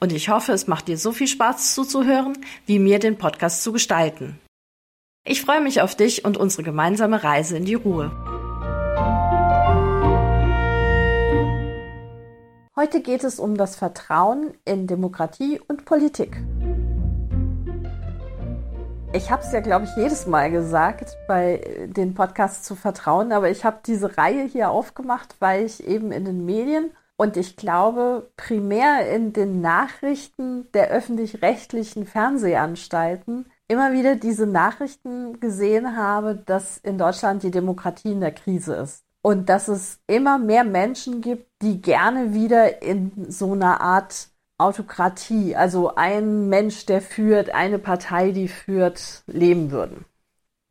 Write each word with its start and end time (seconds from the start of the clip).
Und 0.00 0.12
ich 0.12 0.28
hoffe, 0.28 0.52
es 0.52 0.66
macht 0.66 0.88
dir 0.88 0.98
so 0.98 1.12
viel 1.12 1.28
Spaß 1.28 1.74
zuzuhören, 1.74 2.36
wie 2.66 2.78
mir 2.78 2.98
den 2.98 3.16
Podcast 3.16 3.62
zu 3.62 3.72
gestalten. 3.72 4.38
Ich 5.24 5.40
freue 5.40 5.62
mich 5.62 5.80
auf 5.80 5.94
dich 5.94 6.24
und 6.24 6.36
unsere 6.36 6.62
gemeinsame 6.62 7.24
Reise 7.24 7.56
in 7.56 7.64
die 7.64 7.74
Ruhe. 7.74 8.10
Heute 12.76 13.00
geht 13.00 13.24
es 13.24 13.38
um 13.38 13.56
das 13.56 13.76
Vertrauen 13.76 14.52
in 14.64 14.86
Demokratie 14.86 15.60
und 15.68 15.84
Politik. 15.84 16.36
Ich 19.14 19.30
habe 19.30 19.42
es 19.42 19.52
ja, 19.52 19.60
glaube 19.60 19.84
ich, 19.84 19.96
jedes 19.96 20.26
Mal 20.26 20.50
gesagt, 20.50 21.16
bei 21.28 21.86
den 21.86 22.14
Podcasts 22.14 22.64
zu 22.64 22.74
vertrauen, 22.74 23.30
aber 23.30 23.48
ich 23.48 23.64
habe 23.64 23.78
diese 23.86 24.18
Reihe 24.18 24.42
hier 24.42 24.70
aufgemacht, 24.70 25.36
weil 25.38 25.64
ich 25.64 25.86
eben 25.86 26.10
in 26.10 26.24
den 26.24 26.44
Medien 26.44 26.90
und 27.24 27.38
ich 27.38 27.56
glaube, 27.56 28.30
primär 28.36 29.10
in 29.10 29.32
den 29.32 29.62
Nachrichten 29.62 30.70
der 30.72 30.90
öffentlich-rechtlichen 30.90 32.04
Fernsehanstalten 32.04 33.46
immer 33.66 33.94
wieder 33.94 34.14
diese 34.14 34.46
Nachrichten 34.46 35.40
gesehen 35.40 35.96
habe, 35.96 36.34
dass 36.34 36.76
in 36.76 36.98
Deutschland 36.98 37.42
die 37.42 37.50
Demokratie 37.50 38.12
in 38.12 38.20
der 38.20 38.32
Krise 38.32 38.74
ist. 38.74 39.04
Und 39.22 39.48
dass 39.48 39.68
es 39.68 40.00
immer 40.06 40.36
mehr 40.36 40.64
Menschen 40.64 41.22
gibt, 41.22 41.46
die 41.62 41.80
gerne 41.80 42.34
wieder 42.34 42.82
in 42.82 43.30
so 43.30 43.54
einer 43.54 43.80
Art 43.80 44.28
Autokratie, 44.58 45.56
also 45.56 45.94
ein 45.94 46.50
Mensch, 46.50 46.84
der 46.84 47.00
führt, 47.00 47.54
eine 47.54 47.78
Partei, 47.78 48.32
die 48.32 48.48
führt, 48.48 49.22
leben 49.26 49.70
würden. 49.70 50.04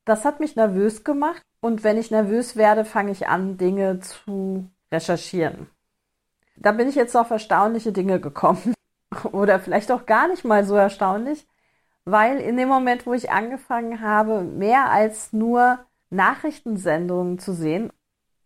Das 0.05 0.23
hat 0.23 0.39
mich 0.39 0.55
nervös 0.55 1.03
gemacht 1.03 1.41
und 1.61 1.83
wenn 1.83 1.97
ich 1.97 2.11
nervös 2.11 2.55
werde, 2.55 2.85
fange 2.85 3.11
ich 3.11 3.27
an, 3.27 3.57
Dinge 3.57 4.01
zu 4.01 4.69
recherchieren. 4.93 5.65
Da 6.55 6.71
bin 6.71 6.87
ich 6.87 6.95
jetzt 6.95 7.15
auf 7.15 7.29
erstaunliche 7.29 7.91
Dinge 7.91 8.19
gekommen. 8.19 8.73
Oder 9.31 9.59
vielleicht 9.59 9.91
auch 9.91 10.05
gar 10.05 10.27
nicht 10.27 10.43
mal 10.43 10.63
so 10.65 10.75
erstaunlich, 10.75 11.47
weil 12.05 12.39
in 12.39 12.57
dem 12.57 12.67
Moment, 12.67 13.05
wo 13.05 13.13
ich 13.13 13.31
angefangen 13.31 14.01
habe, 14.01 14.41
mehr 14.41 14.89
als 14.89 15.33
nur 15.33 15.79
Nachrichtensendungen 16.09 17.39
zu 17.39 17.53
sehen, 17.53 17.91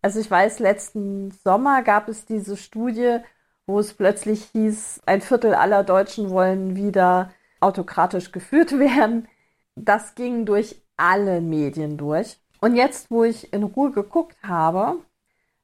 also 0.01 0.19
ich 0.19 0.29
weiß, 0.29 0.59
letzten 0.59 1.31
Sommer 1.31 1.81
gab 1.81 2.07
es 2.07 2.25
diese 2.25 2.55
Studie, 2.55 3.17
wo 3.65 3.79
es 3.79 3.93
plötzlich 3.93 4.45
hieß, 4.53 5.01
ein 5.05 5.21
Viertel 5.21 5.53
aller 5.53 5.83
Deutschen 5.83 6.29
wollen 6.29 6.75
wieder 6.75 7.31
autokratisch 7.59 8.31
geführt 8.31 8.71
werden. 8.79 9.27
Das 9.75 10.15
ging 10.15 10.45
durch 10.45 10.81
alle 10.95 11.41
Medien 11.41 11.97
durch. 11.97 12.39
Und 12.61 12.75
jetzt, 12.75 13.11
wo 13.11 13.23
ich 13.23 13.53
in 13.53 13.63
Ruhe 13.63 13.91
geguckt 13.91 14.37
habe, 14.43 14.97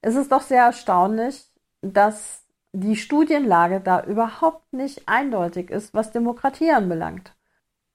ist 0.02 0.16
es 0.16 0.30
doch 0.30 0.42
sehr 0.42 0.64
erstaunlich, 0.64 1.53
dass 1.84 2.44
die 2.72 2.96
Studienlage 2.96 3.80
da 3.80 4.04
überhaupt 4.04 4.74
nicht 4.74 5.08
eindeutig 5.08 5.70
ist, 5.70 5.94
was 5.94 6.12
Demokratie 6.12 6.72
anbelangt. 6.72 7.36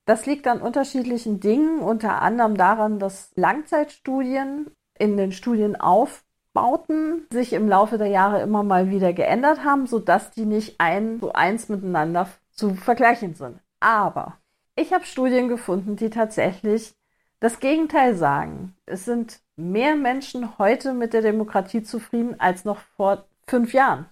Das 0.05 0.25
liegt 0.25 0.47
an 0.47 0.63
unterschiedlichen 0.63 1.41
Dingen, 1.41 1.81
unter 1.81 2.23
anderem 2.23 2.57
daran, 2.57 2.99
dass 2.99 3.31
Langzeitstudien 3.35 4.71
in 4.99 5.17
den 5.17 5.33
Studienaufbauten 5.33 7.27
sich 7.31 7.53
im 7.53 7.69
Laufe 7.69 7.99
der 7.99 8.07
Jahre 8.07 8.41
immer 8.41 8.63
mal 8.63 8.89
wieder 8.89 9.13
geändert 9.13 9.65
haben, 9.65 9.87
sodass 9.87 10.31
die 10.31 10.47
nicht 10.47 10.81
ein 10.81 11.21
zu 11.21 11.33
eins 11.33 11.69
miteinander 11.69 12.29
zu 12.51 12.75
vergleichen 12.75 13.35
sind. 13.35 13.59
Aber 13.81 14.39
ich 14.77 14.93
habe 14.93 15.05
Studien 15.05 15.49
gefunden, 15.49 15.97
die 15.97 16.09
tatsächlich 16.09 16.95
das 17.41 17.61
Gegenteil 17.61 18.15
sagen. 18.15 18.75
Es 18.87 19.05
sind 19.05 19.41
mehr 19.57 19.95
Menschen 19.95 20.59
heute 20.59 20.93
mit 20.93 21.13
der 21.13 21.23
Demokratie 21.23 21.83
zufrieden 21.83 22.41
als 22.41 22.65
noch 22.65 22.79
vor 22.97 23.28
fünf 23.49 23.73
Jahren. 23.73 24.07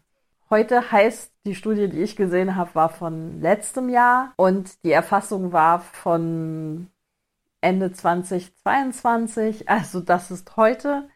Heute 0.48 0.92
heißt 0.92 1.32
die 1.44 1.54
Studie, 1.54 1.88
die 1.88 2.02
ich 2.02 2.16
gesehen 2.16 2.56
habe, 2.56 2.74
war 2.74 2.88
von 2.88 3.40
letztem 3.40 3.88
Jahr 3.88 4.32
und 4.36 4.84
die 4.84 4.92
Erfassung 4.92 5.52
war 5.52 5.80
von 5.80 6.88
Ende 7.60 7.92
2022. 7.92 9.68
Also 9.68 10.00
das 10.00 10.30
ist 10.30 10.56
heute. 10.56 11.08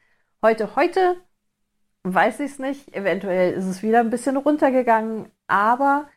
Heute, 0.43 0.75
heute 0.75 1.17
weiß 2.03 2.41
ich 2.41 2.53
es 2.53 2.59
nicht. 2.59 2.95
Eventuell 2.95 3.53
ist 3.53 3.67
es 3.67 3.83
wieder 3.83 4.01
ein 4.01 4.11
bisschen 4.11 4.37
runtergegangen, 4.37 5.31
aber 5.47 6.09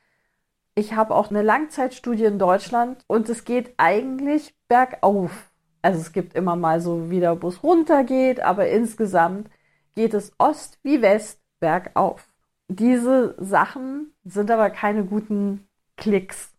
ich 0.75 0.95
habe 0.95 1.13
auch 1.13 1.29
eine 1.29 1.43
Langzeitstudie 1.43 2.25
in 2.25 2.39
Deutschland 2.39 3.03
und 3.07 3.29
es 3.29 3.45
geht 3.45 3.75
eigentlich 3.77 4.55
bergauf. 4.67 5.51
Also 5.83 5.99
es 5.99 6.13
gibt 6.13 6.35
immer 6.35 6.55
mal 6.55 6.81
so 6.81 7.11
wieder, 7.11 7.41
wo 7.43 7.49
es 7.49 7.61
runtergeht, 7.61 8.39
aber 8.39 8.69
insgesamt 8.69 9.49
geht 9.93 10.15
es 10.15 10.31
Ost 10.39 10.79
wie 10.81 11.01
West 11.03 11.42
bergauf. 11.63 12.27
Diese 12.67 13.35
Sachen 13.39 14.13
sind 14.25 14.51
aber 14.51 14.69
keine 14.69 15.05
guten 15.05 15.65
Klicks 15.95 16.51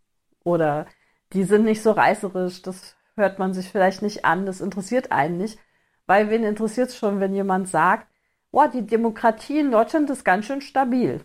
oder 0.44 0.87
die 1.34 1.44
sind 1.44 1.65
nicht 1.65 1.82
so 1.82 1.91
reißerisch, 1.91 2.62
das 2.62 2.97
hört 3.14 3.38
man 3.38 3.53
sich 3.53 3.69
vielleicht 3.70 4.00
nicht 4.00 4.25
an, 4.25 4.47
das 4.47 4.62
interessiert 4.62 5.12
einen 5.12 5.37
nicht, 5.37 5.59
weil 6.06 6.31
wen 6.31 6.43
interessiert 6.43 6.88
es 6.88 6.97
schon, 6.97 7.20
wenn 7.20 7.34
jemand 7.34 7.69
sagt, 7.69 8.06
boah, 8.50 8.69
die 8.69 8.87
Demokratie 8.87 9.59
in 9.60 9.70
Deutschland 9.70 10.09
ist 10.09 10.25
ganz 10.25 10.47
schön 10.47 10.62
stabil. 10.62 11.22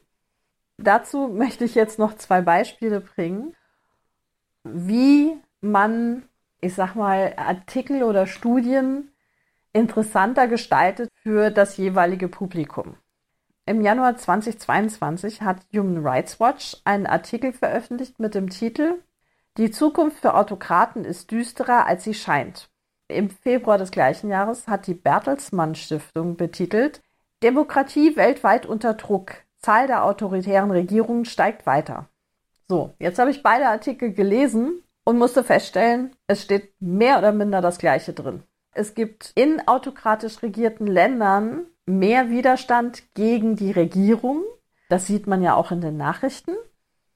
Dazu 0.77 1.29
möchte 1.29 1.63
ich 1.63 1.73
jetzt 1.73 1.99
noch 1.99 2.15
zwei 2.15 2.41
Beispiele 2.41 2.99
bringen, 2.99 3.55
wie 4.65 5.37
man, 5.61 6.23
ich 6.59 6.75
sag 6.75 6.95
mal, 6.95 7.33
Artikel 7.37 8.03
oder 8.03 8.27
Studien 8.27 9.09
interessanter 9.71 10.49
gestaltet 10.49 11.09
für 11.23 11.49
das 11.49 11.77
jeweilige 11.77 12.27
Publikum. 12.27 12.97
Im 13.69 13.81
Januar 13.81 14.17
2022 14.17 15.43
hat 15.43 15.57
Human 15.71 16.03
Rights 16.03 16.39
Watch 16.39 16.77
einen 16.85 17.05
Artikel 17.05 17.53
veröffentlicht 17.53 18.17
mit 18.17 18.33
dem 18.33 18.49
Titel 18.49 18.95
Die 19.57 19.69
Zukunft 19.69 20.21
für 20.21 20.33
Autokraten 20.33 21.05
ist 21.05 21.29
düsterer, 21.29 21.85
als 21.85 22.03
sie 22.03 22.15
scheint. 22.15 22.71
Im 23.09 23.29
Februar 23.29 23.77
des 23.77 23.91
gleichen 23.91 24.31
Jahres 24.31 24.67
hat 24.67 24.87
die 24.87 24.95
Bertelsmann 24.95 25.75
Stiftung 25.75 26.35
betitelt 26.35 27.03
Demokratie 27.43 28.15
weltweit 28.15 28.65
unter 28.65 28.95
Druck. 28.95 29.35
Zahl 29.59 29.85
der 29.85 30.03
autoritären 30.03 30.71
Regierungen 30.71 31.25
steigt 31.25 31.67
weiter. 31.67 32.09
So, 32.67 32.95
jetzt 32.97 33.19
habe 33.19 33.29
ich 33.29 33.43
beide 33.43 33.67
Artikel 33.67 34.13
gelesen 34.13 34.81
und 35.03 35.19
musste 35.19 35.43
feststellen, 35.43 36.15
es 36.25 36.41
steht 36.41 36.73
mehr 36.81 37.19
oder 37.19 37.33
minder 37.33 37.61
das 37.61 37.77
gleiche 37.77 38.13
drin. 38.13 38.41
Es 38.71 38.95
gibt 38.95 39.31
in 39.35 39.67
autokratisch 39.67 40.41
regierten 40.41 40.87
Ländern 40.87 41.67
mehr 41.89 42.29
Widerstand 42.29 43.03
gegen 43.15 43.55
die 43.55 43.71
Regierung. 43.71 44.43
Das 44.89 45.07
sieht 45.07 45.27
man 45.27 45.41
ja 45.41 45.55
auch 45.55 45.71
in 45.71 45.81
den 45.81 45.97
Nachrichten. 45.97 46.51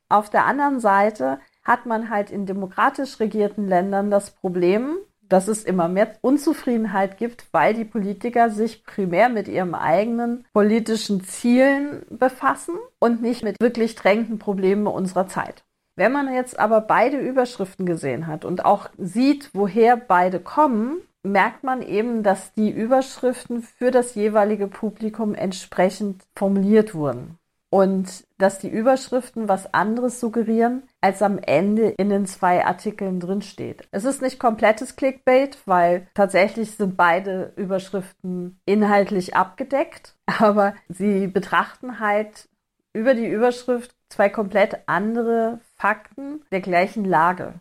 Auf 0.10 0.30
der 0.30 0.46
anderen 0.46 0.80
Seite 0.80 1.40
hat 1.64 1.86
man 1.86 2.10
halt 2.10 2.30
in 2.30 2.46
demokratisch 2.46 3.20
regierten 3.20 3.68
Ländern 3.68 4.12
das 4.12 4.32
Problem, 4.32 4.98
dass 5.30 5.48
es 5.48 5.64
immer 5.64 5.88
mehr 5.88 6.14
Unzufriedenheit 6.22 7.18
gibt, 7.18 7.48
weil 7.52 7.74
die 7.74 7.86
Politiker 7.86 8.50
sich 8.50 8.84
primär 8.84 9.30
mit 9.30 9.48
ihren 9.48 9.74
eigenen 9.74 10.46
politischen 10.54 11.24
Zielen 11.24 12.06
befassen 12.10 12.76
und 13.00 13.22
nicht 13.22 13.44
mit 13.44 13.60
wirklich 13.60 13.96
drängenden 13.96 14.38
Problemen 14.38 14.86
unserer 14.86 15.28
Zeit. 15.28 15.64
Wenn 15.96 16.12
man 16.12 16.34
jetzt 16.34 16.60
aber 16.60 16.82
beide 16.82 17.18
Überschriften 17.18 17.86
gesehen 17.86 18.28
hat 18.28 18.46
und 18.46 18.66
auch 18.66 18.90
sieht, 18.98 19.52
woher 19.54 19.96
beide 19.96 20.40
kommen, 20.40 20.98
merkt 21.24 21.64
man 21.64 21.82
eben, 21.82 22.22
dass 22.22 22.54
die 22.54 22.70
Überschriften 22.70 23.62
für 23.62 23.92
das 23.92 24.16
jeweilige 24.16 24.68
Publikum 24.68 25.34
entsprechend 25.34 26.24
formuliert 26.36 26.94
wurden. 26.94 27.38
Und 27.70 28.26
dass 28.38 28.60
die 28.60 28.70
Überschriften 28.70 29.48
was 29.48 29.74
anderes 29.74 30.20
suggerieren, 30.20 30.84
als 31.02 31.24
am 31.24 31.40
Ende 31.40 31.90
in 31.90 32.10
den 32.10 32.28
zwei 32.28 32.64
Artikeln 32.64 33.20
drinsteht. 33.20 33.88
Es 33.90 34.06
ist 34.06 34.22
nicht 34.22 34.38
komplettes 34.38 34.96
Clickbait, 34.96 35.58
weil 35.66 36.08
tatsächlich 36.14 36.76
sind 36.76 36.98
beide 36.98 37.52
Überschriften 37.56 38.60
inhaltlich 38.66 39.36
abgedeckt, 39.36 40.16
aber 40.40 40.76
sie 40.88 41.26
betrachten 41.26 42.00
halt 42.00 42.48
über 42.94 43.16
die 43.16 43.28
Überschrift 43.28 43.96
zwei 44.10 44.30
komplett 44.30 44.78
andere 44.86 45.60
Fakten 45.76 46.44
der 46.52 46.62
gleichen 46.62 47.06
Lage. 47.06 47.56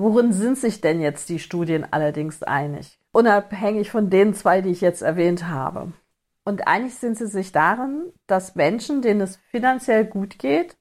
Worin 0.00 0.32
sind 0.32 0.56
sich 0.56 0.80
denn 0.80 1.00
jetzt 1.00 1.28
die 1.28 1.40
Studien 1.40 1.84
allerdings 1.90 2.44
einig? 2.44 3.00
Unabhängig 3.10 3.90
von 3.90 4.10
den 4.10 4.32
zwei, 4.32 4.60
die 4.60 4.70
ich 4.70 4.80
jetzt 4.80 5.02
erwähnt 5.02 5.48
habe. 5.48 5.92
Und 6.44 6.68
einig 6.68 6.94
sind 6.94 7.18
sie 7.18 7.26
sich 7.26 7.50
darin, 7.50 8.12
dass 8.28 8.54
Menschen, 8.54 9.02
denen 9.02 9.22
es 9.22 9.40
finanziell 9.50 10.04
gut 10.04 10.38
geht, 10.38 10.76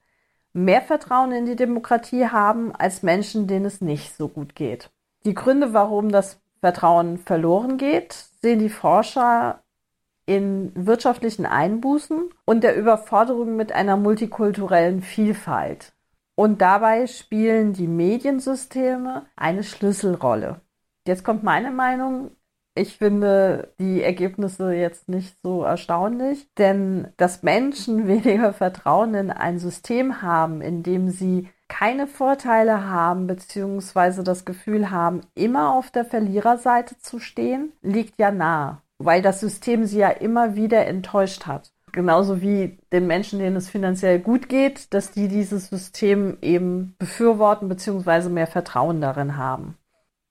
mehr 0.53 0.83
Vertrauen 0.83 1.31
in 1.31 1.47
die 1.47 1.55
Demokratie 1.55 2.27
haben 2.27 2.75
als 2.75 3.01
Menschen, 3.01 3.47
denen 3.47 3.65
es 3.65 3.81
nicht 3.81 4.15
so 4.15 4.27
gut 4.27 4.53
geht. 4.53 4.91
Die 5.25 5.33
Gründe, 5.33 5.73
warum 5.73 6.09
das 6.09 6.39
Vertrauen 6.61 7.17
verloren 7.17 7.77
geht, 7.77 8.13
sehen 8.13 8.59
die 8.59 8.69
Forscher 8.69 9.63
in 10.27 10.71
wirtschaftlichen 10.75 11.47
Einbußen 11.47 12.29
und 12.45 12.63
der 12.63 12.75
Überforderung 12.75 13.55
mit 13.55 13.71
einer 13.71 13.97
multikulturellen 13.97 15.01
Vielfalt. 15.01 15.96
Und 16.39 16.62
dabei 16.62 17.07
spielen 17.07 17.74
die 17.74 17.88
Mediensysteme 17.88 19.25
eine 19.36 19.63
Schlüsselrolle. 19.63 20.62
Jetzt 21.07 21.24
kommt 21.24 21.42
meine 21.42 21.72
Meinung. 21.72 22.30
Ich 22.75 22.98
finde 22.98 23.74
die 23.80 24.04
Ergebnisse 24.04 24.72
jetzt 24.72 25.10
nicht 25.10 25.36
so 25.42 25.63
erstaunlich, 25.63 26.48
denn 26.54 27.07
dass 27.18 27.42
Menschen 27.42 28.07
weniger 28.07 28.54
Vertrauen 28.54 29.16
in 29.16 29.31
ein 29.31 29.57
System 29.57 30.22
haben, 30.22 30.62
in 30.62 30.84
dem 30.84 31.10
sie 31.10 31.50
keine 31.69 32.06
Vorteile 32.06 32.88
haben, 32.88 33.25
beziehungsweise 33.25 34.24
das 34.24 34.45
Gefühl 34.45 34.92
haben, 34.92 35.22
immer 35.34 35.74
auf 35.74 35.89
der 35.89 36.06
Verliererseite 36.06 37.00
zu 37.00 37.18
stehen, 37.18 37.74
liegt 37.81 38.19
ja 38.19 38.30
nahe, 38.30 38.78
weil 39.00 39.24
das 39.24 39.39
System 39.39 39.86
sie 39.86 39.98
ja 39.98 40.10
immer 40.10 40.56
wieder 40.56 40.86
enttäuscht 40.86 41.48
hat 41.48 41.72
genauso 41.92 42.42
wie 42.42 42.78
den 42.92 43.07
Menschen, 43.07 43.39
denen 43.39 43.56
es 43.56 43.69
finanziell 43.69 44.19
gut 44.19 44.50
geht, 44.50 44.94
dass 44.94 45.12
die 45.12 45.28
dieses 45.28 45.69
System 45.69 46.38
eben 46.42 46.95
befürworten 47.00 47.69
bzw. 47.69 48.30
mehr 48.30 48.48
Vertrauen 48.48 49.01
darin 49.01 49.38
haben. 49.38 49.78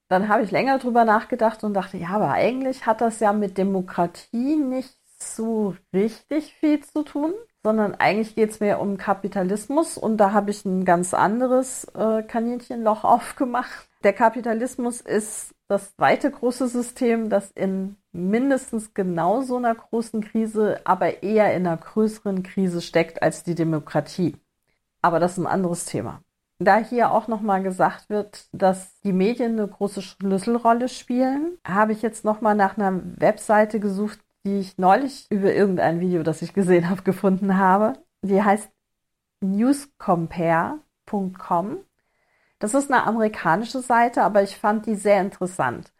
Dann 0.08 0.28
habe 0.28 0.44
ich 0.44 0.50
länger 0.50 0.78
drüber 0.78 1.04
nachgedacht 1.04 1.64
und 1.64 1.74
dachte, 1.74 1.96
ja, 1.96 2.10
aber 2.10 2.30
eigentlich 2.30 2.86
hat 2.86 3.00
das 3.00 3.18
ja 3.20 3.32
mit 3.32 3.58
Demokratie 3.58 4.56
nicht 4.56 4.94
so 5.18 5.74
richtig 5.92 6.54
viel 6.54 6.80
zu 6.84 7.02
tun, 7.02 7.32
sondern 7.64 7.94
eigentlich 7.94 8.36
geht 8.36 8.50
es 8.50 8.60
mehr 8.60 8.80
um 8.80 8.96
Kapitalismus 8.96 9.98
und 9.98 10.18
da 10.18 10.32
habe 10.32 10.50
ich 10.50 10.64
ein 10.64 10.84
ganz 10.84 11.14
anderes 11.14 11.84
äh, 11.94 12.22
Kaninchenloch 12.22 13.04
aufgemacht. 13.04 13.88
Der 14.04 14.12
Kapitalismus 14.12 15.00
ist 15.00 15.54
das 15.68 15.96
zweite 15.96 16.30
große 16.30 16.68
System, 16.68 17.28
das 17.28 17.50
in 17.50 17.96
mindestens 18.16 18.94
genau 18.94 19.42
so 19.42 19.56
einer 19.56 19.74
großen 19.74 20.22
Krise, 20.22 20.80
aber 20.84 21.22
eher 21.22 21.54
in 21.54 21.66
einer 21.66 21.76
größeren 21.76 22.42
Krise 22.42 22.80
steckt 22.80 23.22
als 23.22 23.42
die 23.42 23.54
Demokratie. 23.54 24.36
Aber 25.02 25.20
das 25.20 25.32
ist 25.32 25.38
ein 25.38 25.46
anderes 25.46 25.84
Thema. 25.84 26.22
Da 26.58 26.78
hier 26.78 27.12
auch 27.12 27.28
nochmal 27.28 27.62
gesagt 27.62 28.08
wird, 28.08 28.48
dass 28.52 28.98
die 29.02 29.12
Medien 29.12 29.52
eine 29.52 29.68
große 29.68 30.00
Schlüsselrolle 30.00 30.88
spielen, 30.88 31.58
habe 31.66 31.92
ich 31.92 32.00
jetzt 32.00 32.24
nochmal 32.24 32.54
nach 32.54 32.78
einer 32.78 33.02
Webseite 33.20 33.78
gesucht, 33.78 34.18
die 34.44 34.60
ich 34.60 34.78
neulich 34.78 35.26
über 35.30 35.52
irgendein 35.52 36.00
Video, 36.00 36.22
das 36.22 36.40
ich 36.40 36.54
gesehen 36.54 36.88
habe, 36.88 37.02
gefunden 37.02 37.58
habe. 37.58 37.92
Die 38.22 38.42
heißt 38.42 38.70
newscompare.com. 39.42 41.76
Das 42.58 42.72
ist 42.72 42.90
eine 42.90 43.04
amerikanische 43.04 43.80
Seite, 43.80 44.22
aber 44.22 44.42
ich 44.42 44.56
fand 44.56 44.86
die 44.86 44.94
sehr 44.94 45.20
interessant. 45.20 45.92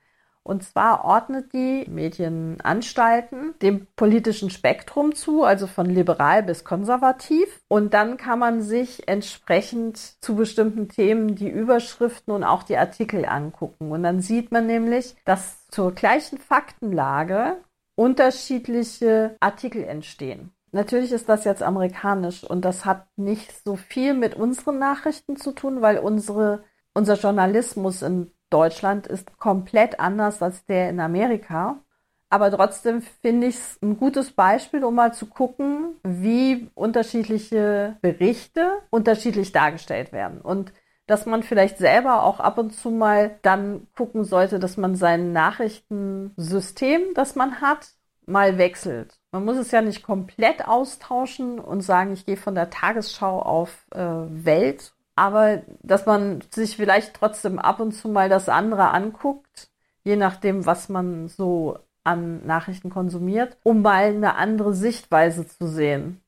Und 0.47 0.63
zwar 0.63 1.05
ordnet 1.05 1.53
die 1.53 1.87
Medienanstalten 1.91 3.55
dem 3.63 3.89
politischen 3.97 4.49
Spektrum 4.49 5.13
zu, 5.13 5.43
also 5.43 5.67
von 5.67 5.87
liberal 5.87 6.45
bis 6.45 6.63
konservativ. 6.63 7.49
Und 7.67 7.95
dann 7.95 8.17
kann 8.17 8.39
man 8.39 8.63
sich 8.63 9.09
entsprechend 9.09 9.99
zu 10.23 10.37
bestimmten 10.37 10.89
Themen 10.89 11.35
die 11.35 11.49
Überschriften 11.49 12.33
und 12.33 12.45
auch 12.45 12.63
die 12.63 12.77
Artikel 12.77 13.25
angucken. 13.25 13.91
Und 13.91 14.05
dann 14.05 14.21
sieht 14.21 14.53
man 14.53 14.67
nämlich, 14.67 15.17
dass 15.25 15.67
zur 15.67 15.93
gleichen 15.93 16.39
Faktenlage 16.39 17.57
unterschiedliche 17.97 19.37
Artikel 19.41 19.83
entstehen. 19.83 20.53
Natürlich 20.71 21.11
ist 21.11 21.29
das 21.29 21.43
jetzt 21.43 21.63
amerikanisch 21.65 22.45
und 22.45 22.65
das 22.65 22.85
hat 22.85 23.09
nicht 23.17 23.53
so 23.65 23.75
viel 23.75 24.15
mit 24.15 24.37
unseren 24.37 24.79
Nachrichten 24.79 25.37
zu 25.37 25.51
tun, 25.51 25.83
weil 25.83 25.99
unsere, 25.99 26.63
unser 26.95 27.15
Journalismus 27.15 28.03
in 28.03 28.31
Deutschland 28.51 29.07
ist 29.07 29.39
komplett 29.39 30.01
anders 30.01 30.43
als 30.43 30.65
der 30.67 30.91
in 30.91 31.01
Amerika. 31.01 31.81
Aber 32.29 32.51
trotzdem 32.51 33.03
finde 33.23 33.47
ich 33.47 33.57
es 33.57 33.79
ein 33.83 33.99
gutes 33.99 34.33
Beispiel, 34.33 34.85
um 34.85 34.95
mal 34.95 35.15
zu 35.15 35.27
gucken, 35.27 35.97
wie 36.03 36.69
unterschiedliche 36.75 37.97
Berichte 38.03 38.73
unterschiedlich 38.91 39.53
dargestellt 39.53 40.13
werden. 40.13 40.41
Und 40.41 40.73
dass 41.07 41.25
man 41.25 41.45
vielleicht 41.45 41.79
selber 41.79 42.25
auch 42.25 42.41
ab 42.41 42.59
und 42.59 42.73
zu 42.73 42.91
mal 42.91 43.39
dann 43.43 43.87
gucken 43.97 44.25
sollte, 44.25 44.59
dass 44.59 44.77
man 44.77 44.97
sein 44.97 45.33
Nachrichtensystem, 45.33 47.15
das 47.15 47.37
man 47.37 47.61
hat, 47.61 47.91
mal 48.27 48.59
wechselt. 48.59 49.21
Man 49.31 49.45
muss 49.45 49.57
es 49.57 49.71
ja 49.71 49.83
nicht 49.83 50.03
komplett 50.03 50.67
austauschen 50.67 51.61
und 51.61 51.83
sagen, 51.83 52.13
ich 52.13 52.27
gehe 52.27 52.37
von 52.37 52.57
der 52.57 52.71
Tagesschau 52.71 53.41
auf 53.41 53.87
äh, 53.95 53.99
Welt 54.01 54.96
aber 55.17 55.63
dass 55.83 56.07
man 56.07 56.43
sich 56.55 56.77
vielleicht 56.77 57.15
trotzdem 57.15 57.59
ab 57.59 57.81
und 57.81 57.93
zu 57.93 58.09
mal 58.09 58.29
das 58.29 58.49
andere 58.49 58.91
anguckt, 58.91 59.71
je 60.05 60.17
nachdem, 60.17 60.67
was 60.67 60.89
man 60.89 61.29
so 61.29 61.79
an 62.05 62.47
Nachrichten 62.47 62.91
konsumiert, 62.91 63.57
um 63.65 63.83
mal 63.83 64.05
eine 64.05 64.37
andere 64.37 64.75
Sichtweise 64.75 65.49
zu 65.49 65.67
sehen. 65.67 66.21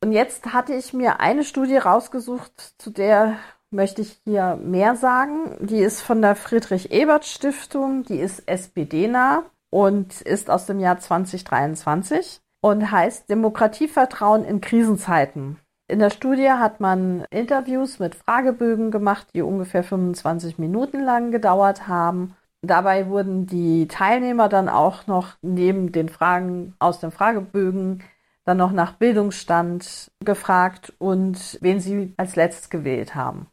Und 0.00 0.12
jetzt 0.12 0.52
hatte 0.52 0.74
ich 0.74 0.92
mir 0.92 1.18
eine 1.20 1.42
Studie 1.42 1.78
rausgesucht, 1.78 2.74
zu 2.78 2.90
der 2.90 3.38
möchte 3.70 4.02
ich 4.02 4.20
hier 4.24 4.56
mehr 4.56 4.94
sagen. 4.94 5.56
Die 5.60 5.80
ist 5.80 6.02
von 6.02 6.22
der 6.22 6.36
Friedrich-Ebert-Stiftung, 6.36 8.04
die 8.04 8.20
ist 8.20 8.46
SPD-nah 8.46 9.42
und 9.70 10.20
ist 10.20 10.50
aus 10.50 10.66
dem 10.66 10.78
Jahr 10.78 10.98
2023 11.00 12.40
und 12.60 12.90
heißt 12.90 13.28
Demokratievertrauen 13.28 14.44
in 14.44 14.60
Krisenzeiten. 14.60 15.58
In 15.86 15.98
der 15.98 16.08
Studie 16.08 16.50
hat 16.50 16.80
man 16.80 17.26
Interviews 17.30 17.98
mit 17.98 18.14
Fragebögen 18.14 18.90
gemacht, 18.90 19.26
die 19.34 19.42
ungefähr 19.42 19.84
25 19.84 20.58
Minuten 20.58 21.04
lang 21.04 21.30
gedauert 21.30 21.86
haben. 21.88 22.36
Dabei 22.62 23.08
wurden 23.08 23.46
die 23.46 23.86
Teilnehmer 23.86 24.48
dann 24.48 24.70
auch 24.70 25.06
noch 25.06 25.36
neben 25.42 25.92
den 25.92 26.08
Fragen 26.08 26.74
aus 26.78 27.00
den 27.00 27.10
Fragebögen 27.10 28.02
dann 28.44 28.56
noch 28.56 28.72
nach 28.72 28.92
Bildungsstand 28.92 30.10
gefragt 30.24 30.94
und 30.98 31.58
wen 31.60 31.80
sie 31.80 32.14
als 32.16 32.36
letztes 32.36 32.70
gewählt 32.70 33.14
haben. 33.14 33.46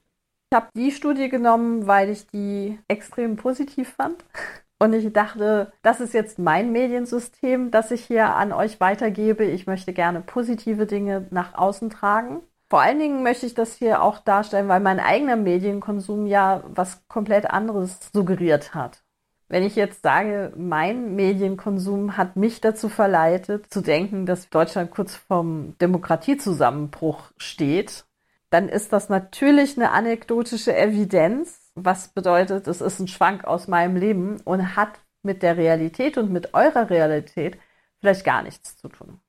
Ich 0.51 0.55
habe 0.55 0.67
die 0.75 0.91
Studie 0.91 1.29
genommen, 1.29 1.87
weil 1.87 2.09
ich 2.09 2.27
die 2.27 2.79
extrem 2.87 3.35
positiv 3.35 3.93
fand. 3.93 4.23
Und 4.81 4.93
ich 4.93 5.13
dachte, 5.13 5.71
das 5.83 5.99
ist 5.99 6.15
jetzt 6.15 6.39
mein 6.39 6.71
Mediensystem, 6.71 7.69
das 7.69 7.91
ich 7.91 8.03
hier 8.03 8.33
an 8.33 8.51
euch 8.51 8.79
weitergebe. 8.79 9.43
Ich 9.43 9.67
möchte 9.67 9.93
gerne 9.93 10.21
positive 10.21 10.87
Dinge 10.87 11.27
nach 11.29 11.53
außen 11.53 11.91
tragen. 11.91 12.39
Vor 12.67 12.81
allen 12.81 12.97
Dingen 12.97 13.21
möchte 13.21 13.45
ich 13.45 13.53
das 13.53 13.75
hier 13.75 14.01
auch 14.01 14.17
darstellen, 14.17 14.69
weil 14.69 14.79
mein 14.79 14.99
eigener 14.99 15.35
Medienkonsum 15.35 16.25
ja 16.25 16.63
was 16.67 17.07
komplett 17.07 17.45
anderes 17.51 17.99
suggeriert 18.11 18.73
hat. 18.73 19.03
Wenn 19.49 19.61
ich 19.61 19.75
jetzt 19.75 20.01
sage, 20.01 20.51
mein 20.57 21.13
Medienkonsum 21.13 22.17
hat 22.17 22.35
mich 22.35 22.59
dazu 22.59 22.89
verleitet, 22.89 23.71
zu 23.71 23.81
denken, 23.81 24.25
dass 24.25 24.49
Deutschland 24.49 24.89
kurz 24.89 25.13
vorm 25.13 25.75
Demokratiezusammenbruch 25.79 27.29
steht, 27.37 28.05
dann 28.49 28.67
ist 28.67 28.91
das 28.93 29.09
natürlich 29.09 29.77
eine 29.77 29.91
anekdotische 29.91 30.75
Evidenz, 30.75 31.60
was 31.75 32.09
bedeutet, 32.09 32.67
es 32.67 32.81
ist 32.81 32.99
ein 32.99 33.07
Schwank 33.07 33.45
aus 33.45 33.67
meinem 33.67 33.95
Leben 33.95 34.39
und 34.41 34.75
hat 34.75 34.99
mit 35.23 35.43
der 35.43 35.57
Realität 35.57 36.17
und 36.17 36.31
mit 36.31 36.53
eurer 36.53 36.89
Realität 36.89 37.57
vielleicht 37.99 38.25
gar 38.25 38.41
nichts 38.43 38.77
zu 38.77 38.89
tun. 38.89 39.19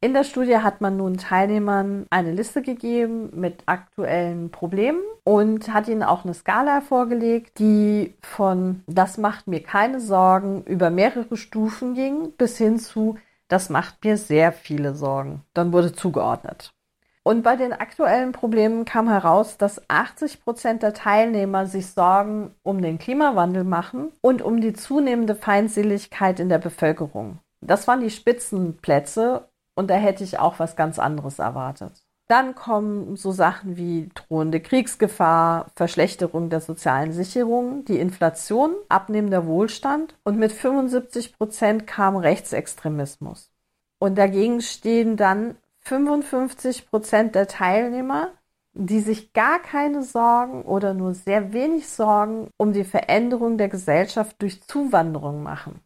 In 0.00 0.14
der 0.14 0.22
Studie 0.22 0.58
hat 0.58 0.80
man 0.80 0.96
nun 0.96 1.16
Teilnehmern 1.16 2.06
eine 2.10 2.30
Liste 2.30 2.62
gegeben 2.62 3.30
mit 3.34 3.64
aktuellen 3.66 4.50
Problemen 4.50 5.00
und 5.24 5.72
hat 5.74 5.88
ihnen 5.88 6.04
auch 6.04 6.24
eine 6.24 6.34
Skala 6.34 6.82
vorgelegt, 6.82 7.58
die 7.58 8.14
von 8.22 8.84
das 8.86 9.18
macht 9.18 9.48
mir 9.48 9.60
keine 9.60 9.98
Sorgen 9.98 10.62
über 10.64 10.90
mehrere 10.90 11.36
Stufen 11.36 11.94
ging 11.94 12.32
bis 12.36 12.58
hin 12.58 12.78
zu 12.78 13.18
das 13.48 13.70
macht 13.70 14.04
mir 14.04 14.16
sehr 14.16 14.52
viele 14.52 14.94
Sorgen. 14.94 15.42
Dann 15.54 15.72
wurde 15.72 15.92
zugeordnet. 15.92 16.74
Und 17.22 17.42
bei 17.42 17.56
den 17.56 17.72
aktuellen 17.72 18.32
Problemen 18.32 18.84
kam 18.84 19.08
heraus, 19.08 19.58
dass 19.58 19.82
80 19.88 20.42
Prozent 20.42 20.82
der 20.82 20.94
Teilnehmer 20.94 21.66
sich 21.66 21.88
Sorgen 21.88 22.54
um 22.62 22.80
den 22.80 22.98
Klimawandel 22.98 23.64
machen 23.64 24.12
und 24.20 24.40
um 24.40 24.60
die 24.60 24.72
zunehmende 24.72 25.34
Feindseligkeit 25.34 26.40
in 26.40 26.48
der 26.48 26.58
Bevölkerung. 26.58 27.38
Das 27.60 27.86
waren 27.88 28.00
die 28.00 28.10
Spitzenplätze 28.10 29.48
und 29.74 29.90
da 29.90 29.94
hätte 29.94 30.24
ich 30.24 30.38
auch 30.38 30.58
was 30.58 30.76
ganz 30.76 30.98
anderes 30.98 31.38
erwartet. 31.38 31.92
Dann 32.28 32.54
kommen 32.54 33.16
so 33.16 33.32
Sachen 33.32 33.78
wie 33.78 34.10
drohende 34.14 34.60
Kriegsgefahr, 34.60 35.70
Verschlechterung 35.76 36.50
der 36.50 36.60
sozialen 36.60 37.12
Sicherung, 37.12 37.86
die 37.86 37.98
Inflation, 37.98 38.74
abnehmender 38.90 39.46
Wohlstand 39.46 40.14
und 40.24 40.38
mit 40.38 40.52
75 40.52 41.36
Prozent 41.38 41.86
kam 41.86 42.16
Rechtsextremismus. 42.16 43.50
Und 43.98 44.18
dagegen 44.18 44.60
stehen 44.60 45.16
dann 45.16 45.56
55 45.88 46.90
Prozent 46.90 47.34
der 47.34 47.48
Teilnehmer, 47.48 48.32
die 48.74 49.00
sich 49.00 49.32
gar 49.32 49.58
keine 49.58 50.02
Sorgen 50.02 50.62
oder 50.62 50.92
nur 50.92 51.14
sehr 51.14 51.52
wenig 51.52 51.88
Sorgen 51.88 52.48
um 52.58 52.72
die 52.72 52.84
Veränderung 52.84 53.56
der 53.56 53.68
Gesellschaft 53.68 54.40
durch 54.42 54.62
Zuwanderung 54.62 55.42
machen. 55.42 55.80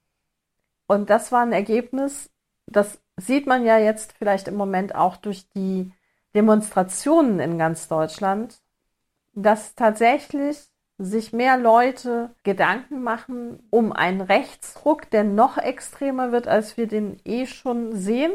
Und 0.88 1.08
das 1.08 1.30
war 1.30 1.42
ein 1.42 1.52
Ergebnis, 1.52 2.30
das 2.66 2.98
sieht 3.16 3.46
man 3.46 3.64
ja 3.64 3.78
jetzt 3.78 4.12
vielleicht 4.18 4.48
im 4.48 4.56
Moment 4.56 4.94
auch 4.94 5.16
durch 5.16 5.48
die 5.50 5.92
Demonstrationen 6.34 7.38
in 7.38 7.56
ganz 7.56 7.86
Deutschland, 7.86 8.60
dass 9.34 9.74
tatsächlich 9.74 10.58
sich 10.98 11.32
mehr 11.32 11.56
Leute 11.56 12.30
Gedanken 12.42 13.02
machen 13.02 13.62
um 13.70 13.92
einen 13.92 14.20
Rechtsruck, 14.20 15.08
der 15.10 15.24
noch 15.24 15.58
extremer 15.58 16.32
wird, 16.32 16.48
als 16.48 16.76
wir 16.76 16.86
den 16.88 17.18
eh 17.24 17.46
schon 17.46 17.96
sehen, 17.96 18.32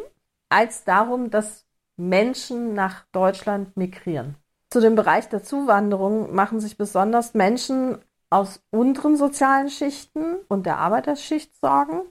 als 0.50 0.84
darum, 0.84 1.30
dass 1.30 1.66
Menschen 1.98 2.74
nach 2.74 3.06
Deutschland 3.12 3.76
migrieren. 3.76 4.36
Zu 4.70 4.82
dem 4.82 4.96
Bereich 4.96 5.30
der 5.30 5.44
Zuwanderung 5.44 6.34
machen 6.36 6.60
sich 6.60 6.78
besonders 6.78 7.34
Menschen 7.34 8.00
aus 8.30 8.62
unteren 8.70 9.16
sozialen 9.16 9.70
Schichten 9.70 10.38
und 10.48 10.66
der 10.66 10.78
Arbeiterschicht 10.78 11.56
Sorgen. 11.60 12.02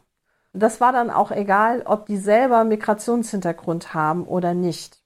Das 0.52 0.81
war 0.81 0.93
dann 0.93 1.11
auch 1.11 1.31
egal, 1.31 1.83
ob 1.83 2.07
die 2.07 2.16
selber 2.16 2.64
Migrationshintergrund 2.64 3.93
haben 3.93 4.26
oder 4.26 4.55
nicht. 4.55 5.02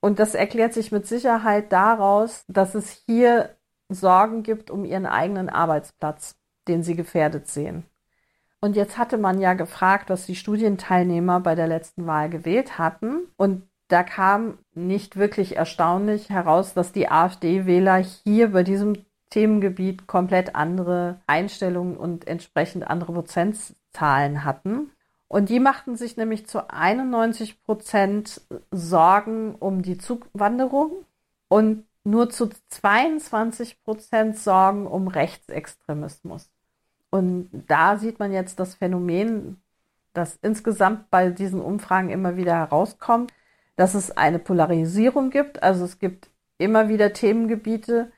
Und 0.00 0.18
das 0.18 0.34
erklärt 0.34 0.74
sich 0.74 0.92
mit 0.92 1.06
Sicherheit 1.06 1.72
daraus, 1.72 2.44
dass 2.48 2.74
es 2.74 2.90
hier 3.06 3.56
Sorgen 3.88 4.42
gibt 4.42 4.70
um 4.70 4.84
ihren 4.84 5.06
eigenen 5.06 5.48
Arbeitsplatz, 5.48 6.36
den 6.68 6.82
sie 6.82 6.94
gefährdet 6.94 7.48
sehen. 7.48 7.84
Und 8.64 8.76
jetzt 8.76 8.96
hatte 8.96 9.18
man 9.18 9.40
ja 9.40 9.54
gefragt, 9.54 10.08
was 10.08 10.24
die 10.24 10.36
Studienteilnehmer 10.36 11.40
bei 11.40 11.56
der 11.56 11.66
letzten 11.66 12.06
Wahl 12.06 12.30
gewählt 12.30 12.78
hatten. 12.78 13.22
Und 13.36 13.64
da 13.88 14.04
kam 14.04 14.56
nicht 14.72 15.16
wirklich 15.16 15.56
erstaunlich 15.56 16.30
heraus, 16.30 16.72
dass 16.72 16.92
die 16.92 17.08
AfD-Wähler 17.10 17.96
hier 17.96 18.52
bei 18.52 18.62
diesem 18.62 19.04
Themengebiet 19.30 20.06
komplett 20.06 20.54
andere 20.54 21.20
Einstellungen 21.26 21.96
und 21.96 22.28
entsprechend 22.28 22.86
andere 22.86 23.12
Prozentzahlen 23.12 24.44
hatten. 24.44 24.92
Und 25.26 25.48
die 25.48 25.58
machten 25.58 25.96
sich 25.96 26.16
nämlich 26.16 26.46
zu 26.46 26.70
91 26.70 27.64
Prozent 27.64 28.42
Sorgen 28.70 29.56
um 29.56 29.82
die 29.82 29.98
Zuwanderung 29.98 31.04
und 31.48 31.84
nur 32.04 32.30
zu 32.30 32.50
22 32.68 33.82
Prozent 33.82 34.38
Sorgen 34.38 34.86
um 34.86 35.08
Rechtsextremismus. 35.08 36.51
Und 37.12 37.50
da 37.66 37.98
sieht 37.98 38.18
man 38.18 38.32
jetzt 38.32 38.58
das 38.58 38.74
Phänomen, 38.74 39.60
das 40.14 40.38
insgesamt 40.40 41.10
bei 41.10 41.28
diesen 41.28 41.60
Umfragen 41.60 42.08
immer 42.08 42.38
wieder 42.38 42.54
herauskommt, 42.54 43.34
dass 43.76 43.94
es 43.94 44.16
eine 44.16 44.38
Polarisierung 44.38 45.28
gibt. 45.28 45.62
Also 45.62 45.84
es 45.84 45.98
gibt 45.98 46.30
immer 46.56 46.88
wieder 46.88 47.12
Themengebiete 47.12 48.10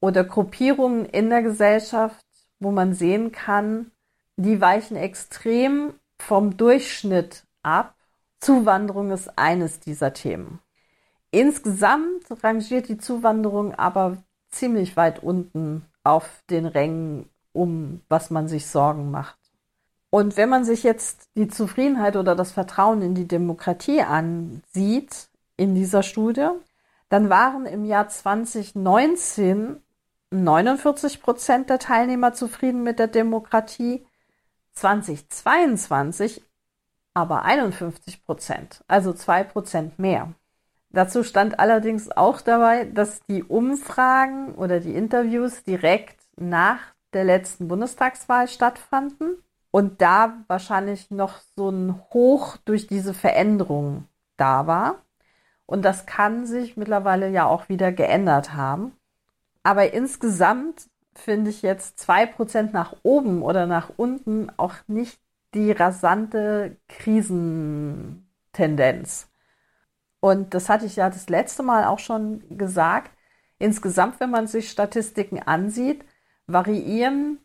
oder 0.00 0.24
Gruppierungen 0.24 1.06
in 1.06 1.30
der 1.30 1.42
Gesellschaft, 1.42 2.26
wo 2.60 2.70
man 2.70 2.92
sehen 2.92 3.32
kann, 3.32 3.92
die 4.36 4.60
weichen 4.60 4.98
extrem 4.98 5.94
vom 6.18 6.58
Durchschnitt 6.58 7.44
ab. 7.62 7.94
Zuwanderung 8.40 9.10
ist 9.10 9.38
eines 9.38 9.80
dieser 9.80 10.12
Themen. 10.12 10.60
Insgesamt 11.30 12.26
rangiert 12.44 12.88
die 12.88 12.98
Zuwanderung 12.98 13.74
aber 13.74 14.18
ziemlich 14.50 14.98
weit 14.98 15.22
unten 15.22 15.86
auf 16.04 16.42
den 16.50 16.66
Rängen, 16.66 17.30
um 17.58 18.00
was 18.08 18.30
man 18.30 18.48
sich 18.48 18.66
Sorgen 18.66 19.10
macht. 19.10 19.38
Und 20.10 20.36
wenn 20.36 20.48
man 20.48 20.64
sich 20.64 20.82
jetzt 20.82 21.28
die 21.36 21.48
Zufriedenheit 21.48 22.16
oder 22.16 22.34
das 22.34 22.52
Vertrauen 22.52 23.02
in 23.02 23.14
die 23.14 23.28
Demokratie 23.28 24.00
ansieht 24.00 25.28
in 25.56 25.74
dieser 25.74 26.02
Studie, 26.02 26.48
dann 27.10 27.28
waren 27.28 27.66
im 27.66 27.84
Jahr 27.84 28.08
2019 28.08 29.82
49 30.30 31.22
Prozent 31.22 31.70
der 31.70 31.78
Teilnehmer 31.78 32.32
zufrieden 32.34 32.82
mit 32.82 32.98
der 32.98 33.08
Demokratie, 33.08 34.06
2022 34.72 36.42
aber 37.14 37.44
51 37.44 38.24
Prozent, 38.24 38.84
also 38.86 39.12
zwei 39.12 39.42
Prozent 39.42 39.98
mehr. 39.98 40.34
Dazu 40.90 41.24
stand 41.24 41.58
allerdings 41.58 42.10
auch 42.10 42.40
dabei, 42.40 42.84
dass 42.84 43.20
die 43.28 43.42
Umfragen 43.42 44.54
oder 44.54 44.80
die 44.80 44.94
Interviews 44.94 45.64
direkt 45.64 46.18
nach 46.36 46.78
der 47.12 47.24
letzten 47.24 47.68
Bundestagswahl 47.68 48.48
stattfanden 48.48 49.42
und 49.70 50.00
da 50.00 50.44
wahrscheinlich 50.46 51.10
noch 51.10 51.40
so 51.56 51.70
ein 51.70 52.00
Hoch 52.12 52.56
durch 52.64 52.86
diese 52.86 53.14
Veränderung 53.14 54.06
da 54.36 54.66
war. 54.66 55.02
Und 55.66 55.84
das 55.84 56.06
kann 56.06 56.46
sich 56.46 56.76
mittlerweile 56.76 57.28
ja 57.28 57.46
auch 57.46 57.68
wieder 57.68 57.92
geändert 57.92 58.54
haben. 58.54 58.92
Aber 59.62 59.92
insgesamt 59.92 60.88
finde 61.14 61.50
ich 61.50 61.62
jetzt 61.62 61.98
zwei 61.98 62.26
Prozent 62.26 62.72
nach 62.72 62.94
oben 63.02 63.42
oder 63.42 63.66
nach 63.66 63.90
unten 63.96 64.50
auch 64.56 64.74
nicht 64.86 65.20
die 65.54 65.72
rasante 65.72 66.76
Krisentendenz. 66.88 69.28
Und 70.20 70.54
das 70.54 70.68
hatte 70.68 70.86
ich 70.86 70.96
ja 70.96 71.10
das 71.10 71.28
letzte 71.28 71.62
Mal 71.62 71.84
auch 71.84 71.98
schon 71.98 72.42
gesagt. 72.56 73.10
Insgesamt, 73.58 74.20
wenn 74.20 74.30
man 74.30 74.46
sich 74.46 74.70
Statistiken 74.70 75.42
ansieht, 75.42 76.04
variieren 76.48 77.38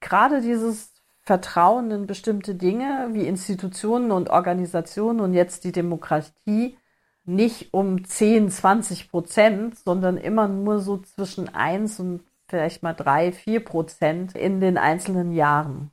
gerade 0.00 0.40
dieses 0.40 0.94
Vertrauen 1.20 1.90
in 1.90 2.06
bestimmte 2.06 2.54
Dinge 2.54 3.10
wie 3.12 3.26
Institutionen 3.26 4.10
und 4.10 4.30
Organisationen 4.30 5.20
und 5.20 5.34
jetzt 5.34 5.64
die 5.64 5.72
Demokratie 5.72 6.78
nicht 7.24 7.72
um 7.72 8.04
10, 8.04 8.50
20 8.50 9.10
Prozent, 9.10 9.78
sondern 9.78 10.16
immer 10.16 10.48
nur 10.48 10.78
so 10.80 10.98
zwischen 10.98 11.54
1 11.54 12.00
und 12.00 12.22
vielleicht 12.48 12.82
mal 12.82 12.92
3, 12.92 13.32
4 13.32 13.64
Prozent 13.64 14.36
in 14.36 14.60
den 14.60 14.76
einzelnen 14.76 15.32
Jahren. 15.32 15.90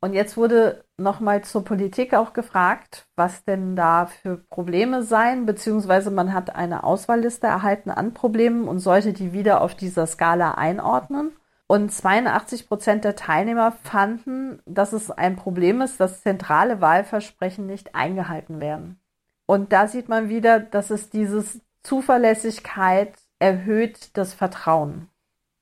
Und 0.00 0.14
jetzt 0.14 0.36
wurde 0.36 0.84
nochmal 0.96 1.42
zur 1.44 1.64
Politik 1.64 2.14
auch 2.14 2.32
gefragt, 2.32 3.06
was 3.14 3.44
denn 3.44 3.76
da 3.76 4.06
für 4.06 4.36
Probleme 4.36 5.02
seien, 5.02 5.46
beziehungsweise 5.46 6.10
man 6.10 6.32
hat 6.32 6.54
eine 6.54 6.82
Auswahlliste 6.82 7.46
erhalten 7.46 7.90
an 7.90 8.14
Problemen 8.14 8.66
und 8.66 8.80
sollte 8.80 9.12
die 9.12 9.32
wieder 9.32 9.60
auf 9.60 9.74
dieser 9.74 10.06
Skala 10.06 10.54
einordnen. 10.54 11.32
Und 11.72 11.90
82 11.90 12.68
Prozent 12.68 13.02
der 13.02 13.16
Teilnehmer 13.16 13.72
fanden, 13.72 14.60
dass 14.66 14.92
es 14.92 15.10
ein 15.10 15.36
Problem 15.36 15.80
ist, 15.80 15.98
dass 16.00 16.20
zentrale 16.20 16.82
Wahlversprechen 16.82 17.64
nicht 17.64 17.94
eingehalten 17.94 18.60
werden. 18.60 19.00
Und 19.46 19.72
da 19.72 19.88
sieht 19.88 20.06
man 20.06 20.28
wieder, 20.28 20.60
dass 20.60 20.90
es 20.90 21.08
dieses 21.08 21.62
Zuverlässigkeit 21.82 23.14
erhöht 23.38 24.18
das 24.18 24.34
Vertrauen. 24.34 25.08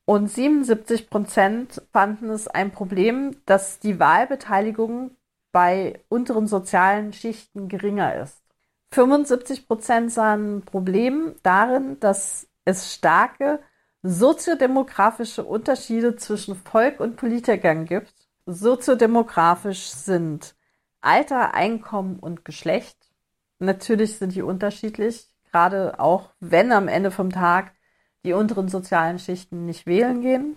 Und 0.05 0.27
77 0.27 1.11
Prozent 1.11 1.81
fanden 1.93 2.31
es 2.31 2.49
ein 2.49 2.73
Problem, 2.73 3.37
dass 3.47 3.79
die 3.79 4.01
Wahlbeteiligung 4.01 5.13
bei 5.53 6.01
unteren 6.09 6.49
sozialen 6.49 7.13
Schichten 7.13 7.69
geringer 7.69 8.17
ist. 8.17 8.43
75 8.95 9.69
Prozent 9.69 10.11
sahen 10.11 10.57
ein 10.57 10.63
Problem 10.63 11.37
darin, 11.45 12.01
dass 12.01 12.49
es 12.65 12.93
starke 12.93 13.61
soziodemografische 14.03 15.45
Unterschiede 15.45 16.17
zwischen 16.17 16.57
Volk 16.57 17.01
und 17.01 17.17
Politikern 17.17 17.85
gibt. 17.85 18.15
Soziodemografisch 18.47 19.91
sind 19.91 20.55
Alter, 21.01 21.55
Einkommen 21.55 22.19
und 22.19 22.45
Geschlecht. 22.45 22.97
Natürlich 23.59 24.19
sind 24.19 24.35
die 24.35 24.43
unterschiedlich, 24.43 25.29
gerade 25.51 26.01
auch 26.01 26.31
wenn 26.41 26.73
am 26.73 26.89
Ende 26.89 27.11
vom 27.11 27.31
Tag 27.31 27.73
die 28.25 28.33
unteren 28.33 28.69
sozialen 28.69 29.19
Schichten 29.19 29.67
nicht 29.67 29.87
wählen 29.87 30.21
gehen. 30.21 30.57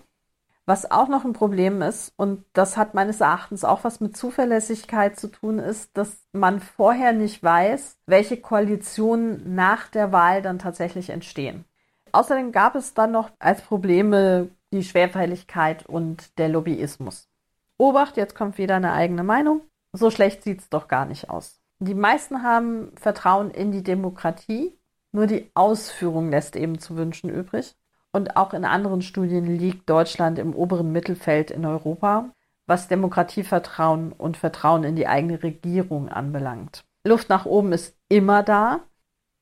Was 0.66 0.90
auch 0.90 1.08
noch 1.08 1.26
ein 1.26 1.34
Problem 1.34 1.82
ist, 1.82 2.14
und 2.16 2.44
das 2.54 2.78
hat 2.78 2.94
meines 2.94 3.20
Erachtens 3.20 3.64
auch 3.64 3.84
was 3.84 4.00
mit 4.00 4.16
Zuverlässigkeit 4.16 5.18
zu 5.18 5.28
tun, 5.28 5.58
ist, 5.58 5.94
dass 5.94 6.26
man 6.32 6.60
vorher 6.60 7.12
nicht 7.12 7.42
weiß, 7.42 7.98
welche 8.06 8.38
Koalitionen 8.38 9.54
nach 9.54 9.88
der 9.88 10.10
Wahl 10.10 10.40
dann 10.40 10.58
tatsächlich 10.58 11.10
entstehen. 11.10 11.66
Außerdem 12.14 12.52
gab 12.52 12.74
es 12.74 12.94
dann 12.94 13.12
noch 13.12 13.30
als 13.38 13.60
Probleme 13.62 14.48
die 14.72 14.84
Schwerfälligkeit 14.84 15.86
und 15.86 16.38
der 16.38 16.48
Lobbyismus. 16.48 17.28
Obacht, 17.76 18.16
jetzt 18.16 18.34
kommt 18.34 18.58
wieder 18.58 18.76
eine 18.76 18.92
eigene 18.92 19.24
Meinung. 19.24 19.62
So 19.92 20.10
schlecht 20.10 20.42
sieht 20.42 20.60
es 20.60 20.68
doch 20.68 20.88
gar 20.88 21.06
nicht 21.06 21.28
aus. 21.28 21.60
Die 21.80 21.94
meisten 21.94 22.42
haben 22.42 22.92
Vertrauen 22.96 23.50
in 23.50 23.72
die 23.72 23.82
Demokratie 23.82 24.78
nur 25.14 25.28
die 25.28 25.48
Ausführung 25.54 26.30
lässt 26.30 26.56
eben 26.56 26.80
zu 26.80 26.96
wünschen 26.96 27.30
übrig. 27.30 27.76
Und 28.12 28.36
auch 28.36 28.52
in 28.52 28.64
anderen 28.64 29.00
Studien 29.00 29.46
liegt 29.46 29.88
Deutschland 29.88 30.40
im 30.40 30.56
oberen 30.56 30.90
Mittelfeld 30.90 31.52
in 31.52 31.64
Europa, 31.64 32.30
was 32.66 32.88
Demokratievertrauen 32.88 34.10
und 34.10 34.36
Vertrauen 34.36 34.82
in 34.82 34.96
die 34.96 35.06
eigene 35.06 35.40
Regierung 35.40 36.08
anbelangt. 36.08 36.84
Luft 37.04 37.28
nach 37.28 37.46
oben 37.46 37.72
ist 37.72 37.96
immer 38.08 38.42
da, 38.42 38.80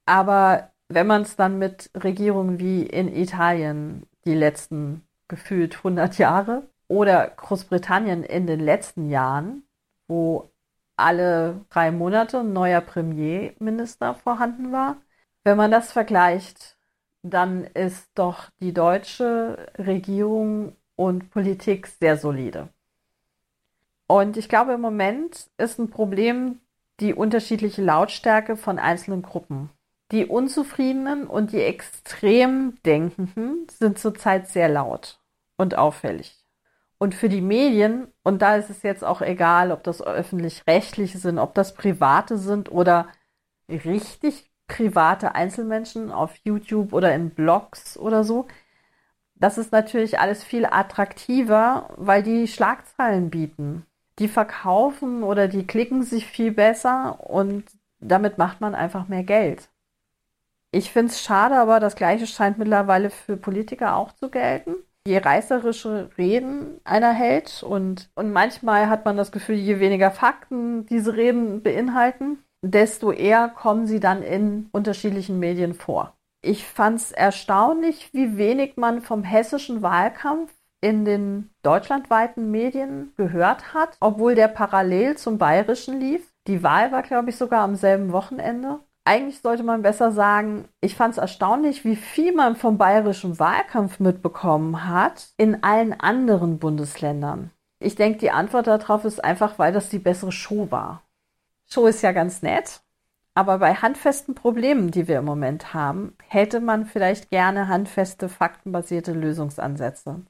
aber 0.05 0.72
wenn 0.95 1.07
man 1.07 1.23
es 1.23 1.37
dann 1.37 1.59
mit 1.59 1.91
Regierungen 1.95 2.59
wie 2.59 2.83
in 2.83 3.15
Italien 3.15 4.07
die 4.25 4.35
letzten 4.35 5.03
gefühlt 5.29 5.77
100 5.79 6.19
Jahre 6.19 6.69
oder 6.89 7.29
Großbritannien 7.29 8.23
in 8.23 8.47
den 8.47 8.61
letzten 8.61 9.09
Jahren, 9.09 9.65
wo 10.09 10.51
alle 10.97 11.65
drei 11.71 11.91
Monate 11.91 12.41
ein 12.41 12.53
neuer 12.53 12.81
Premierminister 12.81 14.15
vorhanden 14.15 14.73
war, 14.73 14.97
wenn 15.45 15.57
man 15.57 15.71
das 15.71 15.93
vergleicht, 15.93 16.77
dann 17.23 17.65
ist 17.65 18.11
doch 18.15 18.51
die 18.61 18.73
deutsche 18.73 19.73
Regierung 19.79 20.77
und 20.97 21.31
Politik 21.31 21.87
sehr 21.87 22.17
solide. 22.17 22.69
Und 24.07 24.37
ich 24.37 24.49
glaube, 24.49 24.75
im 24.75 24.81
Moment 24.81 25.51
ist 25.57 25.79
ein 25.79 25.91
Problem 25.91 26.61
die 27.01 27.15
unterschiedliche 27.15 27.83
Lautstärke 27.83 28.57
von 28.57 28.79
einzelnen 28.79 29.23
Gruppen. 29.23 29.71
Die 30.13 30.27
Unzufriedenen 30.27 31.27
und 31.27 31.53
die 31.53 31.63
extrem 31.63 32.75
Denkenden 32.85 33.67
sind 33.71 33.99
zurzeit 33.99 34.47
sehr 34.47 34.69
laut 34.69 35.19
und 35.57 35.79
auffällig. 35.79 36.37
Und 36.99 37.15
für 37.15 37.31
die 37.31 37.41
Medien, 37.41 38.09
und 38.23 38.43
da 38.43 38.57
ist 38.57 38.69
es 38.69 38.83
jetzt 38.83 39.05
auch 39.05 39.23
egal, 39.23 39.73
ob 39.73 39.83
das 39.83 40.03
öffentlich-rechtliche 40.03 41.17
sind, 41.17 41.39
ob 41.39 41.55
das 41.55 41.75
private 41.75 42.37
sind 42.37 42.71
oder 42.71 43.09
richtig 43.71 44.51
private 44.69 45.35
Einzelmenschen 45.35 46.13
auf 46.13 46.37
YouTube 46.45 46.93
oder 46.93 47.15
in 47.15 47.31
Blogs 47.31 47.97
oder 47.97 48.23
so, 48.23 48.47
das 49.35 49.57
ist 49.57 49.73
natürlich 49.73 50.21
alles 50.21 50.45
viel 50.45 50.67
attraktiver, 50.67 51.89
weil 51.97 52.23
die 52.23 52.47
Schlagzeilen 52.49 53.31
bieten. 53.31 53.87
Die 54.19 54.29
verkaufen 54.29 55.23
oder 55.23 55.49
die 55.49 55.67
klicken 55.67 56.03
sich 56.03 56.27
viel 56.27 56.53
besser 56.53 57.19
und 57.19 57.65
damit 57.99 58.37
macht 58.37 58.61
man 58.61 58.75
einfach 58.75 59.09
mehr 59.09 59.25
Geld. 59.25 59.71
Ich 60.75 60.91
finde 60.91 61.13
es 61.13 61.23
schade, 61.23 61.57
aber 61.57 61.81
das 61.81 61.97
Gleiche 61.97 62.27
scheint 62.27 62.57
mittlerweile 62.57 63.11
für 63.11 63.37
Politiker 63.37 63.97
auch 63.97 64.13
zu 64.13 64.31
gelten. 64.31 64.75
Je 65.07 65.19
reißerische 65.19 66.11
Reden 66.17 66.81
einer 66.85 67.13
hält 67.13 67.63
und, 67.63 68.09
und 68.15 68.33
manchmal 68.33 68.89
hat 68.89 69.05
man 69.05 69.17
das 69.17 69.33
Gefühl, 69.33 69.57
je 69.57 69.81
weniger 69.81 70.11
Fakten 70.11 70.87
diese 70.87 71.15
Reden 71.15 71.63
beinhalten, 71.63 72.39
desto 72.65 73.13
eher 73.13 73.49
kommen 73.49 73.87
sie 73.87 74.01
dann 74.01 74.23
in 74.23 74.69
unterschiedlichen 74.73 75.39
Medien 75.39 75.75
vor. 75.75 76.15
Ich 76.43 76.67
fand 76.67 77.01
es 77.01 77.13
erstaunlich, 77.13 78.11
wie 78.15 78.39
wenig 78.39 78.77
man 78.77 79.03
vom 79.03 79.25
hessischen 79.25 79.83
Wahlkampf 79.83 80.53
in 80.81 81.05
den 81.05 81.51
deutschlandweiten 81.63 82.51
Medien 82.51 83.13
gehört 83.17 83.75
hat, 83.75 83.97
obwohl 84.01 84.35
der 84.35 84.49
parallel 84.49 85.17
zum 85.17 85.37
bayerischen 85.39 86.01
lief. 86.01 86.33
Die 86.49 86.63
Wahl 86.63 86.91
war, 86.91 87.03
glaube 87.03 87.31
ich, 87.31 87.37
sogar 87.37 87.63
am 87.63 87.77
selben 87.77 88.13
Wochenende 88.13 88.81
eigentlich 89.05 89.41
sollte 89.41 89.63
man 89.63 89.83
besser 89.83 90.13
sagen, 90.13 90.69
ich 90.81 90.95
fand 90.95 91.13
es 91.13 91.19
erstaunlich, 91.19 91.85
wie 91.85 91.97
viel 91.97 92.35
man 92.35 92.57
vom 92.57 92.79
bayerischen 92.79 93.39
Wahlkampf 93.39 93.99
mitbekommen 93.99 94.89
hat 94.89 95.29
in 95.37 95.63
allen 95.65 95.99
anderen 95.99 96.59
Bundesländern. 96.59 97.51
Ich 97.81 97.97
denke, 97.97 98.19
die 98.19 98.31
Antwort 98.31 98.69
darauf 98.69 99.05
ist 99.05 99.25
einfach, 99.25 99.59
weil 99.59 99.73
das 99.73 99.89
die 99.89 99.99
bessere 99.99 100.31
Show 100.31 100.71
war. 100.71 101.03
Show 101.69 101.87
ist 101.87 102.03
ja 102.03 102.13
ganz 102.13 102.43
nett, 102.43 102.81
aber 103.35 103.59
bei 103.59 103.75
handfesten 103.75 104.35
Problemen, 104.35 104.91
die 104.91 105.09
wir 105.09 105.19
im 105.19 105.25
Moment 105.25 105.75
haben, 105.75 106.17
hätte 106.29 106.61
man 106.61 106.87
vielleicht 106.87 107.31
gerne 107.31 107.67
handfeste, 107.67 108.29
faktenbasierte 108.29 109.13
Lösungsansätze. 109.13 110.23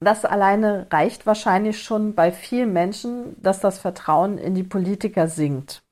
Das 0.00 0.24
alleine 0.24 0.86
reicht 0.90 1.26
wahrscheinlich 1.26 1.82
schon 1.82 2.14
bei 2.14 2.32
vielen 2.32 2.72
Menschen, 2.72 3.40
dass 3.40 3.60
das 3.60 3.78
Vertrauen 3.78 4.36
in 4.38 4.54
die 4.54 4.62
Politiker 4.62 5.28
sinkt. 5.28 5.82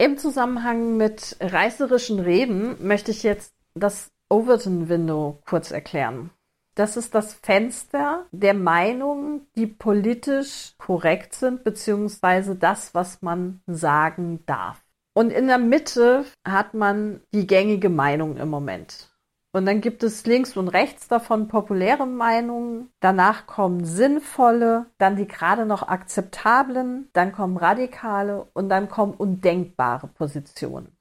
Im 0.00 0.16
Zusammenhang 0.16 0.96
mit 0.96 1.36
reißerischen 1.40 2.20
Reden 2.20 2.76
möchte 2.86 3.10
ich 3.10 3.24
jetzt 3.24 3.52
das 3.74 4.12
Overton 4.28 4.88
Window 4.88 5.40
kurz 5.44 5.72
erklären. 5.72 6.30
Das 6.76 6.96
ist 6.96 7.16
das 7.16 7.34
Fenster 7.34 8.24
der 8.30 8.54
Meinungen, 8.54 9.48
die 9.56 9.66
politisch 9.66 10.74
korrekt 10.78 11.34
sind, 11.34 11.64
beziehungsweise 11.64 12.54
das, 12.54 12.94
was 12.94 13.22
man 13.22 13.60
sagen 13.66 14.44
darf. 14.46 14.80
Und 15.14 15.32
in 15.32 15.48
der 15.48 15.58
Mitte 15.58 16.24
hat 16.46 16.74
man 16.74 17.20
die 17.34 17.48
gängige 17.48 17.88
Meinung 17.88 18.36
im 18.36 18.50
Moment. 18.50 19.08
Und 19.52 19.64
dann 19.64 19.80
gibt 19.80 20.02
es 20.02 20.26
links 20.26 20.56
und 20.56 20.68
rechts 20.68 21.08
davon 21.08 21.48
populäre 21.48 22.06
Meinungen. 22.06 22.90
Danach 23.00 23.46
kommen 23.46 23.84
sinnvolle, 23.84 24.86
dann 24.98 25.16
die 25.16 25.26
gerade 25.26 25.64
noch 25.64 25.88
akzeptablen, 25.88 27.08
dann 27.14 27.32
kommen 27.32 27.56
radikale 27.56 28.44
und 28.52 28.68
dann 28.68 28.88
kommen 28.88 29.14
undenkbare 29.14 30.08
Positionen. 30.08 30.97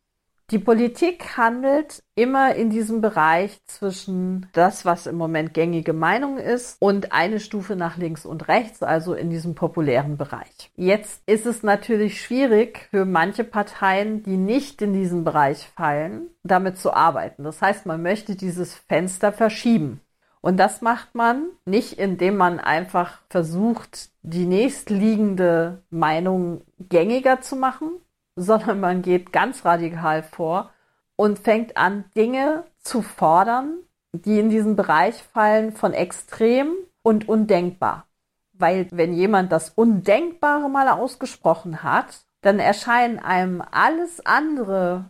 Die 0.50 0.60
Politik 0.60 1.36
handelt 1.36 2.02
immer 2.16 2.56
in 2.56 2.70
diesem 2.70 3.02
Bereich 3.02 3.60
zwischen 3.66 4.48
das, 4.54 4.86
was 4.86 5.06
im 5.06 5.18
Moment 5.18 5.54
gängige 5.54 5.92
Meinung 5.92 6.38
ist, 6.38 6.78
und 6.80 7.12
eine 7.12 7.42
Stufe 7.42 7.76
nach 7.76 7.98
links 7.98 8.26
und 8.26 8.48
rechts, 8.48 8.82
also 8.82 9.14
in 9.14 9.30
diesem 9.30 9.56
populären 9.56 10.16
Bereich. 10.16 10.72
Jetzt 10.78 11.22
ist 11.26 11.46
es 11.46 11.64
natürlich 11.64 12.22
schwierig 12.22 12.88
für 12.92 13.04
manche 13.04 13.44
Parteien, 13.44 14.24
die 14.24 14.38
nicht 14.38 14.82
in 14.82 14.94
diesen 14.94 15.26
Bereich 15.26 15.68
fallen, 15.76 16.30
damit 16.44 16.78
zu 16.78 16.94
arbeiten. 16.94 17.44
Das 17.44 17.62
heißt, 17.62 17.86
man 17.86 18.02
möchte 18.02 18.38
dieses 18.38 18.74
Fenster 18.74 19.34
verschieben. 19.34 20.00
Und 20.40 20.56
das 20.56 20.82
macht 20.82 21.14
man 21.14 21.48
nicht, 21.66 22.00
indem 22.00 22.38
man 22.38 22.62
einfach 22.62 23.20
versucht, 23.30 24.12
die 24.22 24.46
nächstliegende 24.46 25.84
Meinung 25.90 26.62
gängiger 26.80 27.42
zu 27.42 27.58
machen, 27.58 27.90
sondern 28.38 28.80
man 28.80 29.02
geht 29.02 29.34
ganz 29.34 29.66
radikal 29.66 30.24
vor 30.24 30.70
und 31.18 31.40
fängt 31.40 31.76
an, 31.76 32.06
Dinge 32.16 32.64
zu 32.78 33.02
fordern, 33.02 33.80
die 34.14 34.40
in 34.40 34.50
diesen 34.50 34.76
Bereich 34.76 35.16
fallen 35.34 35.74
von 35.74 35.92
extrem 35.92 36.74
und 37.02 37.28
undenkbar. 37.28 38.06
Weil 38.54 38.88
wenn 38.92 39.14
jemand 39.14 39.52
das 39.52 39.72
Undenkbare 39.72 40.70
mal 40.70 40.88
ausgesprochen 40.88 41.84
hat, 41.84 42.22
dann 42.42 42.60
erscheint 42.60 43.24
einem 43.26 43.64
alles 43.72 44.26
andere, 44.26 45.06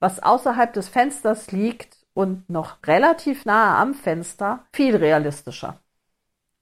was 0.00 0.22
außerhalb 0.22 0.72
des 0.72 0.88
Fensters 0.88 1.52
liegt 1.52 2.06
und 2.14 2.48
noch 2.48 2.78
relativ 2.86 3.44
nahe 3.44 3.76
am 3.76 3.92
Fenster, 3.92 4.64
viel 4.72 4.96
realistischer. 4.96 5.78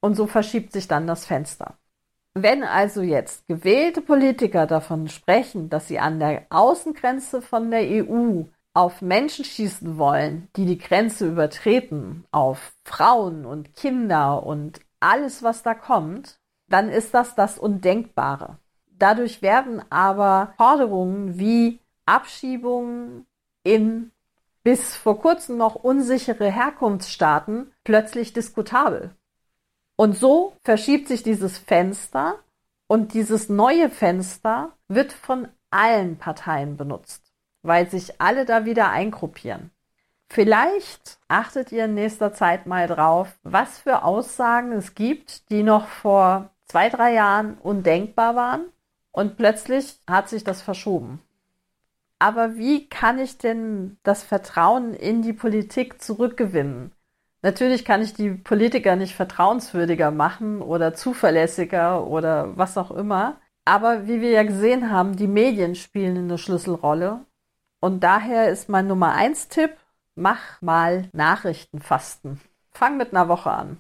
Und 0.01 0.17
so 0.17 0.27
verschiebt 0.27 0.73
sich 0.73 0.89
dann 0.89 1.07
das 1.07 1.25
Fenster. 1.25 1.79
Wenn 2.37 2.65
also 2.65 3.01
jetzt 3.01 3.47
gewählte 3.47 4.01
Politiker 4.01 4.67
davon 4.67 5.09
sprechen, 5.09 5.71
dass 5.71 5.87
sie 5.87 6.01
an 6.01 6.19
der 6.19 6.47
Außengrenze 6.51 7.41
von 7.41 7.71
der 7.71 7.83
EU 7.83 8.43
auf 8.73 9.03
Menschen 9.03 9.45
schießen 9.45 9.99
wollen, 9.99 10.49
die 10.57 10.67
die 10.67 10.79
Grenze 10.79 11.29
übertreten, 11.29 12.25
auf 12.33 12.73
Frauen 12.83 13.47
und 13.47 13.77
Kinder 13.77 14.45
und 14.45 14.81
alles, 14.99 15.45
was 15.45 15.63
da 15.63 15.75
kommt, 15.75 16.41
dann 16.69 16.89
ist 16.89 17.15
das 17.15 17.37
das 17.37 17.57
Undenkbare. 17.57 18.59
Dadurch 18.89 19.41
werden 19.41 19.81
aber 19.91 20.55
Forderungen 20.57 21.39
wie 21.39 21.79
Abschiebungen 22.05 23.27
in 23.63 24.11
bis 24.65 24.97
vor 24.97 25.21
kurzem 25.21 25.57
noch 25.57 25.77
unsichere 25.77 26.51
Herkunftsstaaten 26.51 27.73
plötzlich 27.85 28.33
diskutabel. 28.33 29.15
Und 29.97 30.17
so 30.17 30.57
verschiebt 30.65 31.09
sich 31.09 31.23
dieses 31.23 31.59
Fenster 31.59 32.39
und 32.87 33.15
dieses 33.15 33.49
neue 33.49 33.91
Fenster 33.91 34.73
wird 34.89 35.13
von 35.13 35.49
allen 35.71 36.19
Parteien 36.19 36.77
benutzt, 36.77 37.33
weil 37.63 37.89
sich 37.89 38.21
alle 38.21 38.45
da 38.45 38.65
wieder 38.65 38.91
eingruppieren. 38.91 39.71
Vielleicht 40.29 41.19
achtet 41.29 41.71
ihr 41.71 41.85
in 41.85 41.95
nächster 41.95 42.33
Zeit 42.33 42.67
mal 42.67 42.89
drauf, 42.89 43.39
was 43.43 43.79
für 43.79 44.03
Aussagen 44.03 44.73
es 44.73 44.95
gibt, 44.95 45.51
die 45.51 45.63
noch 45.63 45.87
vor 45.87 46.51
zwei, 46.67 46.89
drei 46.89 47.13
Jahren 47.13 47.57
undenkbar 47.59 48.35
waren 48.35 48.65
und 49.13 49.37
plötzlich 49.37 49.99
hat 50.09 50.29
sich 50.29 50.43
das 50.43 50.61
verschoben. 50.61 51.21
Aber 52.19 52.57
wie 52.57 52.89
kann 52.89 53.19
ich 53.19 53.39
denn 53.39 53.99
das 54.03 54.25
Vertrauen 54.25 54.95
in 54.95 55.23
die 55.23 55.33
Politik 55.33 56.03
zurückgewinnen? 56.03 56.91
Natürlich 57.45 57.85
kann 57.85 58.01
ich 58.01 58.15
die 58.15 58.31
Politiker 58.31 58.97
nicht 58.97 59.15
vertrauenswürdiger 59.15 60.11
machen 60.11 60.63
oder 60.63 60.95
zuverlässiger 60.95 62.07
oder 62.07 62.57
was 62.57 62.79
auch 62.79 62.91
immer. 62.91 63.39
Aber 63.67 64.07
wie 64.09 64.23
wir 64.23 64.31
ja 64.31 64.45
gesehen 64.45 64.91
haben, 64.91 65.15
die 65.15 65.27
Medien 65.27 65.75
spielen 65.75 66.17
eine 66.17 66.39
Schlüsselrolle. 66.39 67.21
Und 67.81 68.03
daher 68.03 68.49
ist 68.49 68.71
mein 68.71 68.87
Nummer 68.87 69.13
eins 69.13 69.49
Tipp, 69.49 69.77
mach 70.15 70.63
mal 70.63 71.11
Nachrichtenfasten. 71.13 72.41
Fang 72.71 72.97
mit 72.97 73.13
einer 73.13 73.29
Woche 73.29 73.51
an. 73.51 73.77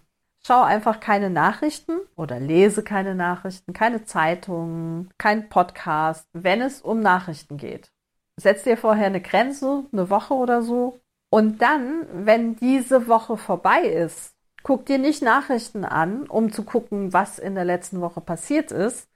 Schau 0.46 0.62
einfach 0.62 1.00
keine 1.00 1.30
Nachrichten 1.30 2.00
oder 2.16 2.38
lese 2.40 2.82
keine 2.82 3.14
Nachrichten, 3.14 3.72
keine 3.72 4.04
Zeitungen, 4.04 5.08
kein 5.16 5.48
Podcast, 5.48 6.28
wenn 6.34 6.60
es 6.60 6.82
um 6.82 7.00
Nachrichten 7.00 7.56
geht. 7.56 7.90
Setz 8.36 8.64
dir 8.64 8.76
vorher 8.76 9.06
eine 9.06 9.22
Grenze, 9.22 9.84
eine 9.90 10.10
Woche 10.10 10.34
oder 10.34 10.60
so, 10.60 11.00
und 11.34 11.62
dann, 11.62 12.06
wenn 12.12 12.54
diese 12.54 13.08
Woche 13.08 13.36
vorbei 13.36 13.80
ist, 13.80 14.36
guck 14.62 14.86
dir 14.86 14.98
nicht 14.98 15.20
Nachrichten 15.20 15.84
an, 15.84 16.28
um 16.28 16.52
zu 16.52 16.62
gucken, 16.62 17.12
was 17.12 17.40
in 17.40 17.56
der 17.56 17.64
letzten 17.64 18.00
Woche 18.00 18.20
passiert 18.20 18.70
ist, 18.70 19.08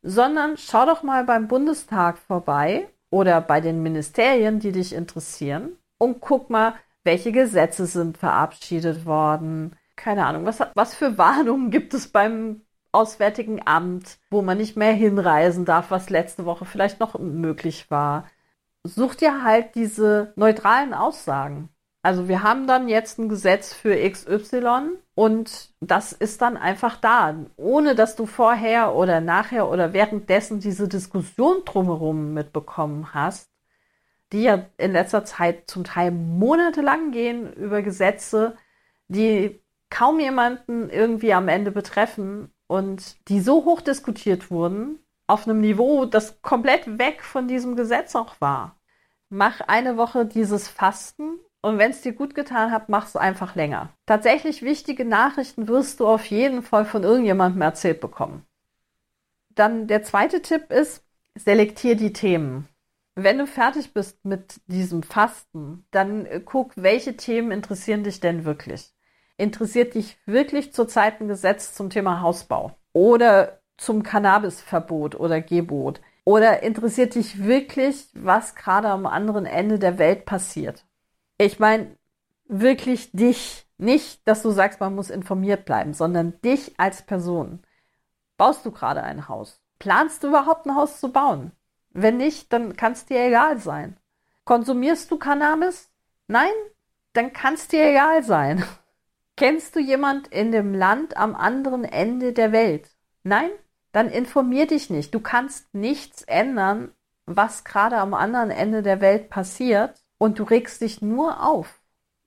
sondern 0.00 0.56
schau 0.58 0.86
doch 0.86 1.02
mal 1.02 1.24
beim 1.24 1.48
Bundestag 1.48 2.18
vorbei 2.18 2.88
oder 3.10 3.40
bei 3.40 3.60
den 3.60 3.82
Ministerien, 3.82 4.60
die 4.60 4.70
dich 4.70 4.94
interessieren 4.94 5.76
und 5.98 6.20
guck 6.20 6.50
mal, 6.50 6.74
welche 7.02 7.32
Gesetze 7.32 7.86
sind 7.86 8.16
verabschiedet 8.16 9.04
worden. 9.04 9.74
Keine 9.96 10.24
Ahnung, 10.24 10.44
was, 10.44 10.60
was 10.76 10.94
für 10.94 11.18
Warnungen 11.18 11.72
gibt 11.72 11.94
es 11.94 12.06
beim 12.06 12.60
Auswärtigen 12.92 13.60
Amt, 13.66 14.18
wo 14.30 14.40
man 14.40 14.58
nicht 14.58 14.76
mehr 14.76 14.92
hinreisen 14.92 15.64
darf, 15.64 15.90
was 15.90 16.10
letzte 16.10 16.44
Woche 16.44 16.64
vielleicht 16.64 17.00
noch 17.00 17.18
möglich 17.18 17.90
war 17.90 18.28
such 18.86 19.16
dir 19.16 19.42
halt 19.42 19.74
diese 19.74 20.32
neutralen 20.36 20.94
Aussagen. 20.94 21.68
Also 22.02 22.28
wir 22.28 22.42
haben 22.42 22.66
dann 22.68 22.88
jetzt 22.88 23.18
ein 23.18 23.28
Gesetz 23.28 23.74
für 23.74 23.96
XY 24.10 24.98
und 25.14 25.70
das 25.80 26.12
ist 26.12 26.40
dann 26.40 26.56
einfach 26.56 26.96
da, 26.98 27.34
ohne 27.56 27.94
dass 27.96 28.14
du 28.16 28.26
vorher 28.26 28.94
oder 28.94 29.20
nachher 29.20 29.68
oder 29.68 29.92
währenddessen 29.92 30.60
diese 30.60 30.88
Diskussion 30.88 31.64
drumherum 31.64 32.32
mitbekommen 32.34 33.12
hast. 33.14 33.50
die 34.32 34.42
ja 34.42 34.66
in 34.78 34.92
letzter 34.92 35.24
Zeit 35.24 35.70
zum 35.70 35.84
Teil 35.84 36.10
monatelang 36.10 37.12
gehen 37.12 37.52
über 37.54 37.82
Gesetze, 37.82 38.56
die 39.08 39.60
kaum 39.90 40.20
jemanden 40.20 40.90
irgendwie 40.90 41.32
am 41.32 41.48
Ende 41.48 41.70
betreffen 41.70 42.52
und 42.66 43.28
die 43.28 43.40
so 43.40 43.64
hoch 43.64 43.80
diskutiert 43.80 44.50
wurden, 44.50 44.98
auf 45.28 45.46
einem 45.46 45.60
Niveau, 45.60 46.06
das 46.06 46.42
komplett 46.42 46.98
weg 46.98 47.22
von 47.22 47.48
diesem 47.48 47.76
Gesetz 47.76 48.14
auch 48.16 48.40
war. 48.40 48.75
Mach 49.28 49.60
eine 49.60 49.96
Woche 49.96 50.24
dieses 50.24 50.68
Fasten 50.68 51.38
und 51.60 51.78
wenn 51.78 51.90
es 51.90 52.00
dir 52.00 52.12
gut 52.12 52.34
getan 52.36 52.70
hat, 52.70 52.88
mach 52.88 53.06
es 53.06 53.16
einfach 53.16 53.56
länger. 53.56 53.88
Tatsächlich 54.06 54.62
wichtige 54.62 55.04
Nachrichten 55.04 55.66
wirst 55.66 55.98
du 55.98 56.06
auf 56.06 56.24
jeden 56.26 56.62
Fall 56.62 56.84
von 56.84 57.02
irgendjemandem 57.02 57.60
erzählt 57.62 58.00
bekommen. 58.00 58.46
Dann 59.50 59.88
der 59.88 60.04
zweite 60.04 60.42
Tipp 60.42 60.70
ist, 60.70 61.02
selektier 61.34 61.96
die 61.96 62.12
Themen. 62.12 62.68
Wenn 63.16 63.38
du 63.38 63.46
fertig 63.46 63.94
bist 63.94 64.24
mit 64.24 64.60
diesem 64.66 65.02
Fasten, 65.02 65.86
dann 65.90 66.28
guck, 66.44 66.72
welche 66.76 67.16
Themen 67.16 67.50
interessieren 67.50 68.04
dich 68.04 68.20
denn 68.20 68.44
wirklich? 68.44 68.92
Interessiert 69.38 69.94
dich 69.94 70.18
wirklich 70.26 70.72
zurzeit 70.72 71.20
ein 71.20 71.28
Gesetz 71.28 71.74
zum 71.74 71.90
Thema 71.90 72.20
Hausbau 72.20 72.76
oder 72.92 73.60
zum 73.76 74.02
Cannabisverbot 74.02 75.14
oder 75.14 75.40
Gebot? 75.40 76.00
Oder 76.26 76.64
interessiert 76.64 77.14
dich 77.14 77.44
wirklich, 77.44 78.08
was 78.12 78.56
gerade 78.56 78.88
am 78.88 79.06
anderen 79.06 79.46
Ende 79.46 79.78
der 79.78 79.96
Welt 79.96 80.26
passiert? 80.26 80.84
Ich 81.38 81.60
meine, 81.60 81.96
wirklich 82.46 83.12
dich. 83.12 83.64
Nicht, 83.78 84.26
dass 84.26 84.42
du 84.42 84.50
sagst, 84.50 84.80
man 84.80 84.94
muss 84.94 85.10
informiert 85.10 85.66
bleiben, 85.66 85.94
sondern 85.94 86.40
dich 86.40 86.80
als 86.80 87.02
Person. 87.02 87.62
Baust 88.38 88.66
du 88.66 88.72
gerade 88.72 89.02
ein 89.02 89.28
Haus? 89.28 89.60
Planst 89.78 90.24
du 90.24 90.28
überhaupt 90.28 90.66
ein 90.66 90.74
Haus 90.74 90.98
zu 90.98 91.12
bauen? 91.12 91.52
Wenn 91.90 92.16
nicht, 92.16 92.52
dann 92.52 92.74
kann 92.74 92.92
es 92.92 93.06
dir 93.06 93.22
egal 93.24 93.58
sein. 93.58 93.96
Konsumierst 94.44 95.10
du 95.10 95.18
Cannabis? 95.18 95.90
Nein? 96.26 96.52
Dann 97.12 97.32
kann 97.34 97.54
es 97.54 97.68
dir 97.68 97.86
egal 97.88 98.24
sein. 98.24 98.64
Kennst 99.36 99.76
du 99.76 99.80
jemand 99.80 100.26
in 100.28 100.50
dem 100.50 100.74
Land 100.74 101.16
am 101.16 101.36
anderen 101.36 101.84
Ende 101.84 102.32
der 102.32 102.50
Welt? 102.50 102.88
Nein? 103.22 103.50
Dann 103.96 104.10
informier 104.10 104.66
dich 104.66 104.90
nicht. 104.90 105.14
Du 105.14 105.20
kannst 105.20 105.72
nichts 105.72 106.20
ändern, 106.24 106.90
was 107.24 107.64
gerade 107.64 107.96
am 107.96 108.12
anderen 108.12 108.50
Ende 108.50 108.82
der 108.82 109.00
Welt 109.00 109.30
passiert 109.30 110.04
und 110.18 110.38
du 110.38 110.42
regst 110.42 110.82
dich 110.82 111.00
nur 111.00 111.42
auf. 111.42 111.80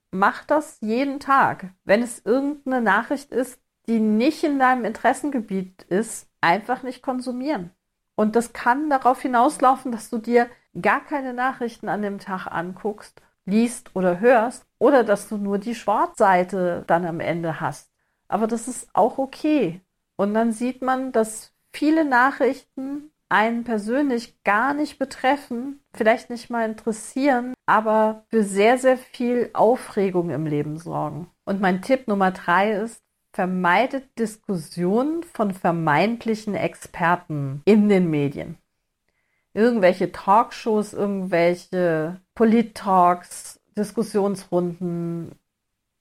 Mach 0.10 0.44
das 0.46 0.80
jeden 0.82 1.20
Tag. 1.20 1.68
Wenn 1.84 2.02
es 2.02 2.26
irgendeine 2.26 2.82
Nachricht 2.82 3.32
ist, 3.32 3.62
die 3.88 4.00
nicht 4.00 4.44
in 4.44 4.58
deinem 4.58 4.84
Interessengebiet 4.84 5.84
ist, 5.84 6.28
einfach 6.42 6.82
nicht 6.82 7.04
konsumieren. 7.04 7.70
Und 8.16 8.36
das 8.36 8.52
kann 8.52 8.90
darauf 8.90 9.22
hinauslaufen, 9.22 9.92
dass 9.92 10.10
du 10.10 10.18
dir 10.18 10.50
gar 10.82 11.06
keine 11.06 11.36
Nachrichten 11.36 11.88
an 11.88 12.02
dem 12.02 12.18
Tag 12.18 12.48
anguckst, 12.48 13.22
liest 13.46 13.96
oder 13.96 14.20
hörst 14.20 14.66
oder 14.80 15.04
dass 15.04 15.30
du 15.30 15.38
nur 15.38 15.60
die 15.60 15.76
Schwarzseite 15.76 16.84
dann 16.88 17.06
am 17.06 17.20
Ende 17.20 17.62
hast. 17.62 17.92
Aber 18.28 18.48
das 18.48 18.68
ist 18.68 18.90
auch 18.94 19.20
okay. 19.20 19.82
Und 20.16 20.34
dann 20.34 20.52
sieht 20.52 20.82
man, 20.82 21.12
dass 21.12 21.54
viele 21.72 22.06
Nachrichten 22.06 23.12
einen 23.30 23.64
persönlich 23.64 24.44
gar 24.44 24.74
nicht 24.74 24.98
betreffen, 24.98 25.80
vielleicht 25.94 26.30
nicht 26.30 26.50
mal 26.50 26.68
interessieren, 26.68 27.54
aber 27.68 28.24
für 28.30 28.44
sehr, 28.44 28.78
sehr 28.80 28.98
viel 28.98 29.52
Aufregung 29.54 30.32
im 30.32 30.48
Leben 30.48 30.78
sorgen. 30.78 31.30
Und 31.46 31.62
mein 31.62 31.82
Tipp 31.82 32.08
Nummer 32.08 32.32
drei 32.32 32.72
ist, 32.72 33.04
vermeidet 33.32 34.18
Diskussionen 34.18 35.22
von 35.24 35.52
vermeintlichen 35.54 36.56
Experten 36.56 37.62
in 37.66 37.88
den 37.88 38.10
Medien. 38.10 38.58
Irgendwelche 39.54 40.12
Talkshows, 40.12 40.94
irgendwelche 40.94 42.20
Polit-Talks, 42.34 43.60
Diskussionsrunden, 43.78 45.32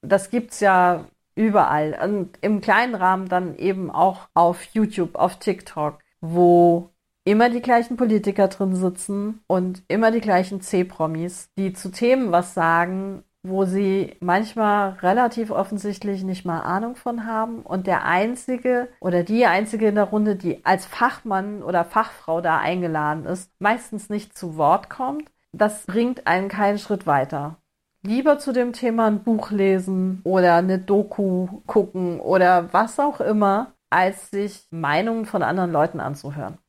das 0.01 0.29
gibt's 0.29 0.59
ja 0.59 1.05
überall. 1.39 1.97
Und 2.03 2.37
im 2.41 2.59
kleinen 2.59 2.95
Rahmen 2.95 3.29
dann 3.29 3.57
eben 3.57 3.89
auch 3.89 4.27
auf 4.33 4.61
YouTube, 4.73 5.15
auf 5.15 5.37
TikTok, 5.39 5.99
wo 6.19 6.89
immer 7.23 7.49
die 7.49 7.61
gleichen 7.61 7.95
Politiker 7.95 8.49
drin 8.49 8.75
sitzen 8.75 9.41
und 9.47 9.81
immer 9.87 10.11
die 10.11 10.19
gleichen 10.19 10.61
C-Promis, 10.61 11.49
die 11.57 11.71
zu 11.71 11.91
Themen 11.91 12.33
was 12.33 12.53
sagen, 12.53 13.23
wo 13.41 13.63
sie 13.63 14.17
manchmal 14.19 14.97
relativ 15.01 15.49
offensichtlich 15.49 16.23
nicht 16.23 16.43
mal 16.43 16.59
Ahnung 16.59 16.97
von 16.97 17.25
haben 17.25 17.61
und 17.61 17.87
der 17.87 18.03
einzige 18.03 18.89
oder 18.99 19.23
die 19.23 19.45
einzige 19.45 19.87
in 19.87 19.95
der 19.95 20.05
Runde, 20.05 20.35
die 20.35 20.65
als 20.65 20.85
Fachmann 20.85 21.63
oder 21.63 21.85
Fachfrau 21.85 22.41
da 22.41 22.57
eingeladen 22.57 23.25
ist, 23.25 23.49
meistens 23.59 24.09
nicht 24.09 24.37
zu 24.37 24.57
Wort 24.57 24.89
kommt, 24.89 25.31
das 25.53 25.85
bringt 25.85 26.27
einen 26.27 26.49
keinen 26.49 26.79
Schritt 26.79 27.07
weiter. 27.07 27.57
Lieber 28.01 28.39
zu 28.39 28.53
dem 28.53 28.71
Thema 28.71 29.07
ein 29.07 29.23
Buch 29.23 29.51
lesen 29.51 30.21
oder 30.23 30.55
eine 30.55 30.79
Doku 30.79 31.47
gucken 31.67 32.19
oder 32.21 32.71
was 32.71 32.99
auch 32.99 33.19
immer, 33.19 33.73
als 33.89 34.29
sich 34.31 34.67
Meinungen 34.71 35.25
von 35.25 35.43
anderen 35.43 35.71
Leuten 35.71 35.99
anzuhören, 35.99 36.59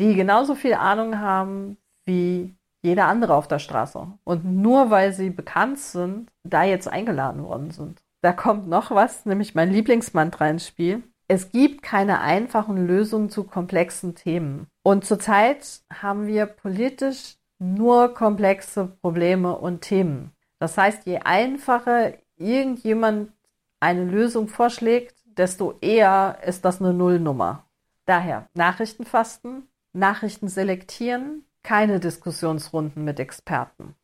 die 0.00 0.14
genauso 0.14 0.54
viel 0.54 0.74
Ahnung 0.74 1.20
haben 1.20 1.76
wie 2.04 2.56
jeder 2.82 3.06
andere 3.06 3.34
auf 3.34 3.48
der 3.48 3.58
Straße. 3.58 4.06
Und 4.24 4.44
nur 4.44 4.90
weil 4.90 5.12
sie 5.12 5.30
bekannt 5.30 5.78
sind, 5.78 6.30
da 6.44 6.64
jetzt 6.64 6.88
eingeladen 6.88 7.44
worden 7.44 7.70
sind. 7.70 8.00
Da 8.22 8.32
kommt 8.32 8.68
noch 8.68 8.90
was, 8.90 9.24
nämlich 9.26 9.54
mein 9.54 9.70
Lieblingsmantra 9.70 10.48
ins 10.48 10.66
Spiel. 10.66 11.02
Es 11.28 11.50
gibt 11.50 11.82
keine 11.82 12.20
einfachen 12.20 12.86
Lösungen 12.86 13.30
zu 13.30 13.44
komplexen 13.44 14.14
Themen. 14.14 14.68
Und 14.84 15.04
zurzeit 15.04 15.80
haben 15.92 16.26
wir 16.26 16.46
politisch 16.46 17.36
nur 17.58 18.14
komplexe 18.14 18.86
Probleme 19.00 19.56
und 19.56 19.80
Themen. 19.80 20.32
Das 20.58 20.78
heißt, 20.78 21.06
je 21.06 21.18
einfacher 21.18 22.14
irgendjemand 22.36 23.32
eine 23.80 24.04
Lösung 24.04 24.48
vorschlägt, 24.48 25.16
desto 25.24 25.74
eher 25.80 26.38
ist 26.44 26.64
das 26.64 26.80
eine 26.80 26.94
Nullnummer. 26.94 27.66
Daher 28.06 28.48
Nachrichtenfasten, 28.54 29.68
Nachrichten 29.92 30.48
selektieren, 30.48 31.44
keine 31.62 32.00
Diskussionsrunden 32.00 33.04
mit 33.04 33.18
Experten. 33.20 33.94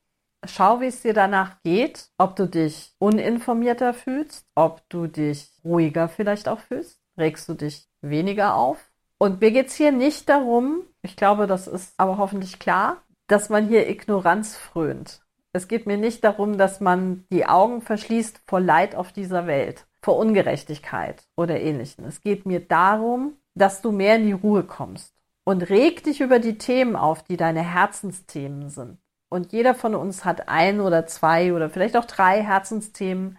Schau, 0.45 0.81
wie 0.81 0.87
es 0.87 1.03
dir 1.03 1.15
danach 1.15 1.63
geht, 1.63 2.11
ob 2.19 2.35
du 2.35 2.49
dich 2.49 2.95
uninformierter 2.99 3.95
fühlst, 3.95 4.45
ob 4.57 4.83
du 4.89 5.07
dich 5.07 5.53
ruhiger 5.65 6.09
vielleicht 6.09 6.49
auch 6.49 6.59
fühlst, 6.59 7.01
regst 7.17 7.49
du 7.49 7.55
dich 7.55 7.89
weniger 8.01 8.57
auf. 8.57 8.91
Und 9.19 9.41
mir 9.41 9.53
geht 9.53 9.69
es 9.69 9.77
hier 9.77 9.93
nicht 9.93 10.29
darum, 10.29 10.83
ich 11.03 11.15
glaube, 11.15 11.47
das 11.47 11.69
ist 11.69 11.95
aber 11.97 12.19
hoffentlich 12.19 12.59
klar, 12.59 13.03
dass 13.29 13.49
man 13.49 13.69
hier 13.69 13.89
Ignoranz 13.89 14.57
frönt. 14.57 15.22
Es 15.55 15.69
geht 15.69 15.87
mir 15.87 15.99
nicht 15.99 16.25
darum, 16.25 16.57
dass 16.57 16.81
man 16.81 17.27
die 17.31 17.47
Augen 17.47 17.83
verschließt 17.83 18.41
vor 18.47 18.61
Leid 18.61 18.95
auf 18.95 19.13
dieser 19.13 19.47
Welt, 19.47 19.87
vor 20.01 20.17
Ungerechtigkeit 20.17 21.25
oder 21.37 21.61
ähnlichem. 21.61 22.07
Es 22.07 22.23
geht 22.23 22.47
mir 22.47 22.61
darum, 22.61 23.37
dass 23.55 23.83
du 23.83 23.93
mehr 23.93 24.17
in 24.17 24.27
die 24.27 24.33
Ruhe 24.33 24.65
kommst 24.65 25.15
und 25.45 25.69
reg 25.69 26.05
dich 26.05 26.21
über 26.23 26.39
die 26.39 26.57
Themen 26.57 26.97
auf, 26.97 27.23
die 27.23 27.37
deine 27.37 27.63
Herzensthemen 27.63 28.71
sind. 28.71 28.99
Und 29.29 29.53
jeder 29.53 29.75
von 29.75 29.95
uns 29.95 30.25
hat 30.25 30.49
ein 30.49 30.81
oder 30.81 31.07
zwei 31.07 31.53
oder 31.53 31.69
vielleicht 31.69 31.97
auch 31.97 32.05
drei 32.07 32.43
Herzensthemen, 32.43 33.39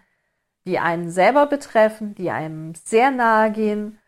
die 0.66 0.78
einen 0.78 1.10
selber 1.10 1.46
betreffen, 1.46 2.14
die 2.14 2.30
einem 2.30 2.74
sehr 2.74 3.10
nahe 3.10 3.50
gehen, 3.50 3.98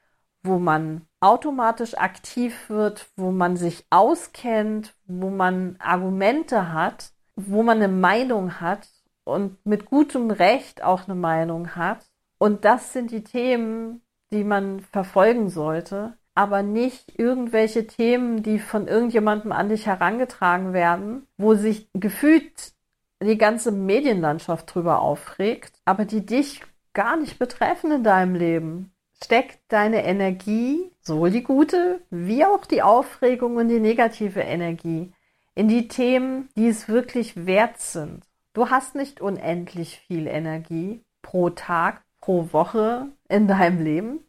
wo 0.43 0.59
man 0.59 1.07
automatisch 1.21 1.97
aktiv 1.99 2.71
wird, 2.71 3.09
wo 3.17 3.33
man 3.33 3.57
sich 3.57 3.85
auskennt, 3.91 4.95
wo 5.07 5.31
man 5.31 5.77
Argumente 5.81 6.73
hat, 6.73 7.13
wo 7.37 7.63
man 7.63 7.79
eine 7.79 7.89
Meinung 7.89 8.61
hat 8.61 8.89
und 9.25 9.65
mit 9.65 9.87
gutem 9.87 10.31
Recht 10.31 10.83
auch 10.83 11.05
eine 11.07 11.15
Meinung 11.15 11.77
hat. 11.77 12.07
Und 12.39 12.65
das 12.65 12.93
sind 12.93 13.11
die 13.11 13.25
Themen, 13.25 14.03
die 14.31 14.45
man 14.45 14.81
verfolgen 14.81 15.49
sollte 15.49 16.17
aber 16.37 16.63
nicht 16.63 17.19
irgendwelche 17.19 17.87
Themen, 17.87 18.43
die 18.43 18.59
von 18.59 18.87
irgendjemandem 18.87 19.53
an 19.53 19.71
dich 19.71 19.87
herangetragen 19.87 20.75
werden, 20.75 21.27
wo 21.39 21.55
sich 21.55 21.89
gefühlt 21.95 22.75
die 23.23 23.39
ganze 23.39 23.73
Medienlandschaft 23.73 24.73
drüber 24.73 25.01
aufregt, 25.01 25.81
aber 25.87 26.05
die 26.05 26.27
dich 26.27 26.61
gar 26.93 27.17
nicht 27.17 27.39
betreffen 27.39 27.91
in 27.91 28.05
deinem 28.05 28.35
Leben. 28.35 28.93
Steck 29.25 29.61
deine 29.69 30.05
Energie, 30.05 30.91
sowohl 31.01 31.31
die 31.31 31.43
gute 31.43 32.03
wie 32.11 32.45
auch 32.45 32.67
die 32.67 32.83
Aufregung 32.83 33.57
und 33.57 33.69
die 33.69 33.81
negative 33.81 34.41
Energie, 34.41 35.15
in 35.57 35.67
die 35.67 35.89
Themen, 35.89 36.49
die 36.57 36.69
es 36.69 36.89
wirklich 36.89 37.47
wert 37.47 37.81
sind. 37.81 38.25
Du 38.53 38.71
hast 38.71 38.95
nicht 38.95 39.21
unendlich 39.21 39.99
viel 40.07 40.29
Energie 40.29 41.03
pro 41.23 41.51
Tag, 41.51 42.03
pro 42.21 42.53
Woche 42.53 43.09
in 43.29 43.49
deinem 43.49 43.83
Leben 43.83 44.21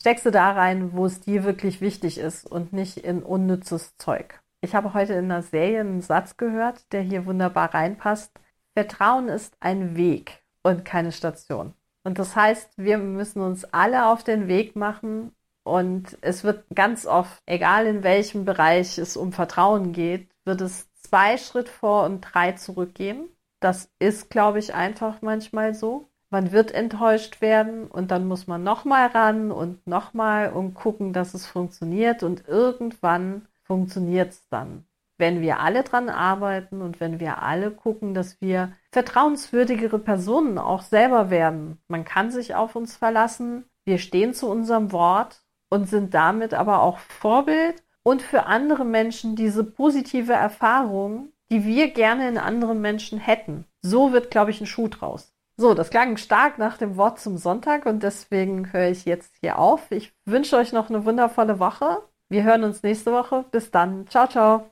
steckst 0.00 0.26
du 0.26 0.30
da 0.30 0.52
rein, 0.52 0.92
wo 0.92 1.06
es 1.06 1.20
dir 1.20 1.44
wirklich 1.44 1.80
wichtig 1.80 2.18
ist 2.18 2.46
und 2.46 2.72
nicht 2.72 2.98
in 2.98 3.22
unnützes 3.22 3.96
Zeug. 3.96 4.40
Ich 4.60 4.74
habe 4.74 4.94
heute 4.94 5.14
in 5.14 5.26
einer 5.26 5.42
Serie 5.42 5.80
einen 5.80 6.00
Satz 6.00 6.36
gehört, 6.36 6.92
der 6.92 7.02
hier 7.02 7.26
wunderbar 7.26 7.74
reinpasst. 7.74 8.32
Vertrauen 8.74 9.28
ist 9.28 9.56
ein 9.60 9.96
Weg 9.96 10.42
und 10.62 10.84
keine 10.84 11.12
Station. 11.12 11.74
Und 12.04 12.18
das 12.18 12.36
heißt, 12.36 12.70
wir 12.76 12.98
müssen 12.98 13.42
uns 13.42 13.64
alle 13.64 14.06
auf 14.06 14.24
den 14.24 14.48
Weg 14.48 14.76
machen 14.76 15.32
und 15.64 16.16
es 16.22 16.44
wird 16.44 16.64
ganz 16.74 17.04
oft, 17.06 17.42
egal 17.44 17.86
in 17.86 18.02
welchem 18.02 18.44
Bereich 18.44 18.98
es 18.98 19.16
um 19.16 19.32
Vertrauen 19.32 19.92
geht, 19.92 20.28
wird 20.48 20.60
es 20.62 20.92
zwei 20.94 21.36
Schritt 21.36 21.68
vor 21.68 22.04
und 22.04 22.22
drei 22.22 22.52
zurückgehen. 22.52 23.28
Das 23.60 23.92
ist, 24.00 24.30
glaube 24.30 24.58
ich, 24.58 24.74
einfach 24.74 25.22
manchmal 25.22 25.74
so. 25.74 26.08
Man 26.30 26.52
wird 26.52 26.72
enttäuscht 26.72 27.40
werden 27.40 27.86
und 27.86 28.10
dann 28.10 28.26
muss 28.26 28.46
man 28.46 28.64
nochmal 28.64 29.06
ran 29.06 29.50
und 29.52 29.86
nochmal 29.86 30.52
und 30.52 30.74
gucken, 30.74 31.12
dass 31.12 31.34
es 31.34 31.46
funktioniert 31.46 32.22
und 32.22 32.46
irgendwann 32.48 33.46
funktioniert 33.62 34.32
es 34.32 34.48
dann. 34.48 34.84
Wenn 35.16 35.40
wir 35.40 35.60
alle 35.60 35.82
dran 35.82 36.08
arbeiten 36.08 36.82
und 36.82 37.00
wenn 37.00 37.18
wir 37.18 37.42
alle 37.42 37.70
gucken, 37.70 38.14
dass 38.14 38.40
wir 38.40 38.72
vertrauenswürdigere 38.92 39.98
Personen 39.98 40.58
auch 40.58 40.82
selber 40.82 41.30
werden. 41.30 41.78
Man 41.88 42.04
kann 42.04 42.30
sich 42.30 42.54
auf 42.54 42.76
uns 42.76 42.96
verlassen. 42.96 43.64
Wir 43.84 43.98
stehen 43.98 44.34
zu 44.34 44.48
unserem 44.48 44.92
Wort 44.92 45.42
und 45.70 45.88
sind 45.88 46.14
damit 46.14 46.54
aber 46.54 46.82
auch 46.82 46.98
Vorbild 46.98 47.82
und 48.02 48.22
für 48.22 48.46
andere 48.46 48.84
Menschen 48.84 49.36
diese 49.36 49.64
positive 49.64 50.32
Erfahrung, 50.32 51.28
die 51.50 51.64
wir 51.64 51.90
gerne 51.90 52.28
in 52.28 52.38
anderen 52.38 52.80
Menschen 52.80 53.18
hätten. 53.18 53.64
So 53.82 54.12
wird, 54.12 54.30
glaube 54.30 54.50
ich, 54.50 54.60
ein 54.60 54.66
Schuh 54.66 54.88
draus. 54.88 55.32
So, 55.56 55.74
das 55.74 55.90
klang 55.90 56.16
stark 56.16 56.58
nach 56.58 56.78
dem 56.78 56.96
Wort 56.96 57.18
zum 57.18 57.36
Sonntag 57.36 57.86
und 57.86 58.02
deswegen 58.02 58.72
höre 58.72 58.90
ich 58.90 59.04
jetzt 59.04 59.34
hier 59.40 59.58
auf. 59.58 59.90
Ich 59.90 60.12
wünsche 60.24 60.56
euch 60.56 60.72
noch 60.72 60.88
eine 60.88 61.04
wundervolle 61.04 61.58
Woche. 61.58 62.02
Wir 62.28 62.44
hören 62.44 62.64
uns 62.64 62.82
nächste 62.82 63.12
Woche. 63.12 63.44
Bis 63.50 63.70
dann. 63.70 64.06
Ciao, 64.08 64.28
ciao. 64.28 64.70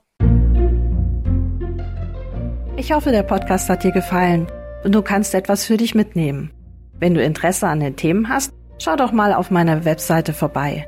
Ich 2.77 2.93
hoffe, 2.93 3.11
der 3.11 3.23
Podcast 3.23 3.69
hat 3.69 3.83
dir 3.83 3.91
gefallen 3.91 4.47
und 4.83 4.93
du 4.95 5.01
kannst 5.01 5.33
etwas 5.33 5.65
für 5.65 5.77
dich 5.77 5.95
mitnehmen. 5.95 6.51
Wenn 6.99 7.15
du 7.15 7.21
Interesse 7.21 7.67
an 7.67 7.79
den 7.79 7.95
Themen 7.95 8.29
hast, 8.29 8.53
schau 8.79 8.95
doch 8.95 9.11
mal 9.11 9.33
auf 9.33 9.51
meiner 9.51 9.83
Webseite 9.83 10.33
vorbei 10.33 10.87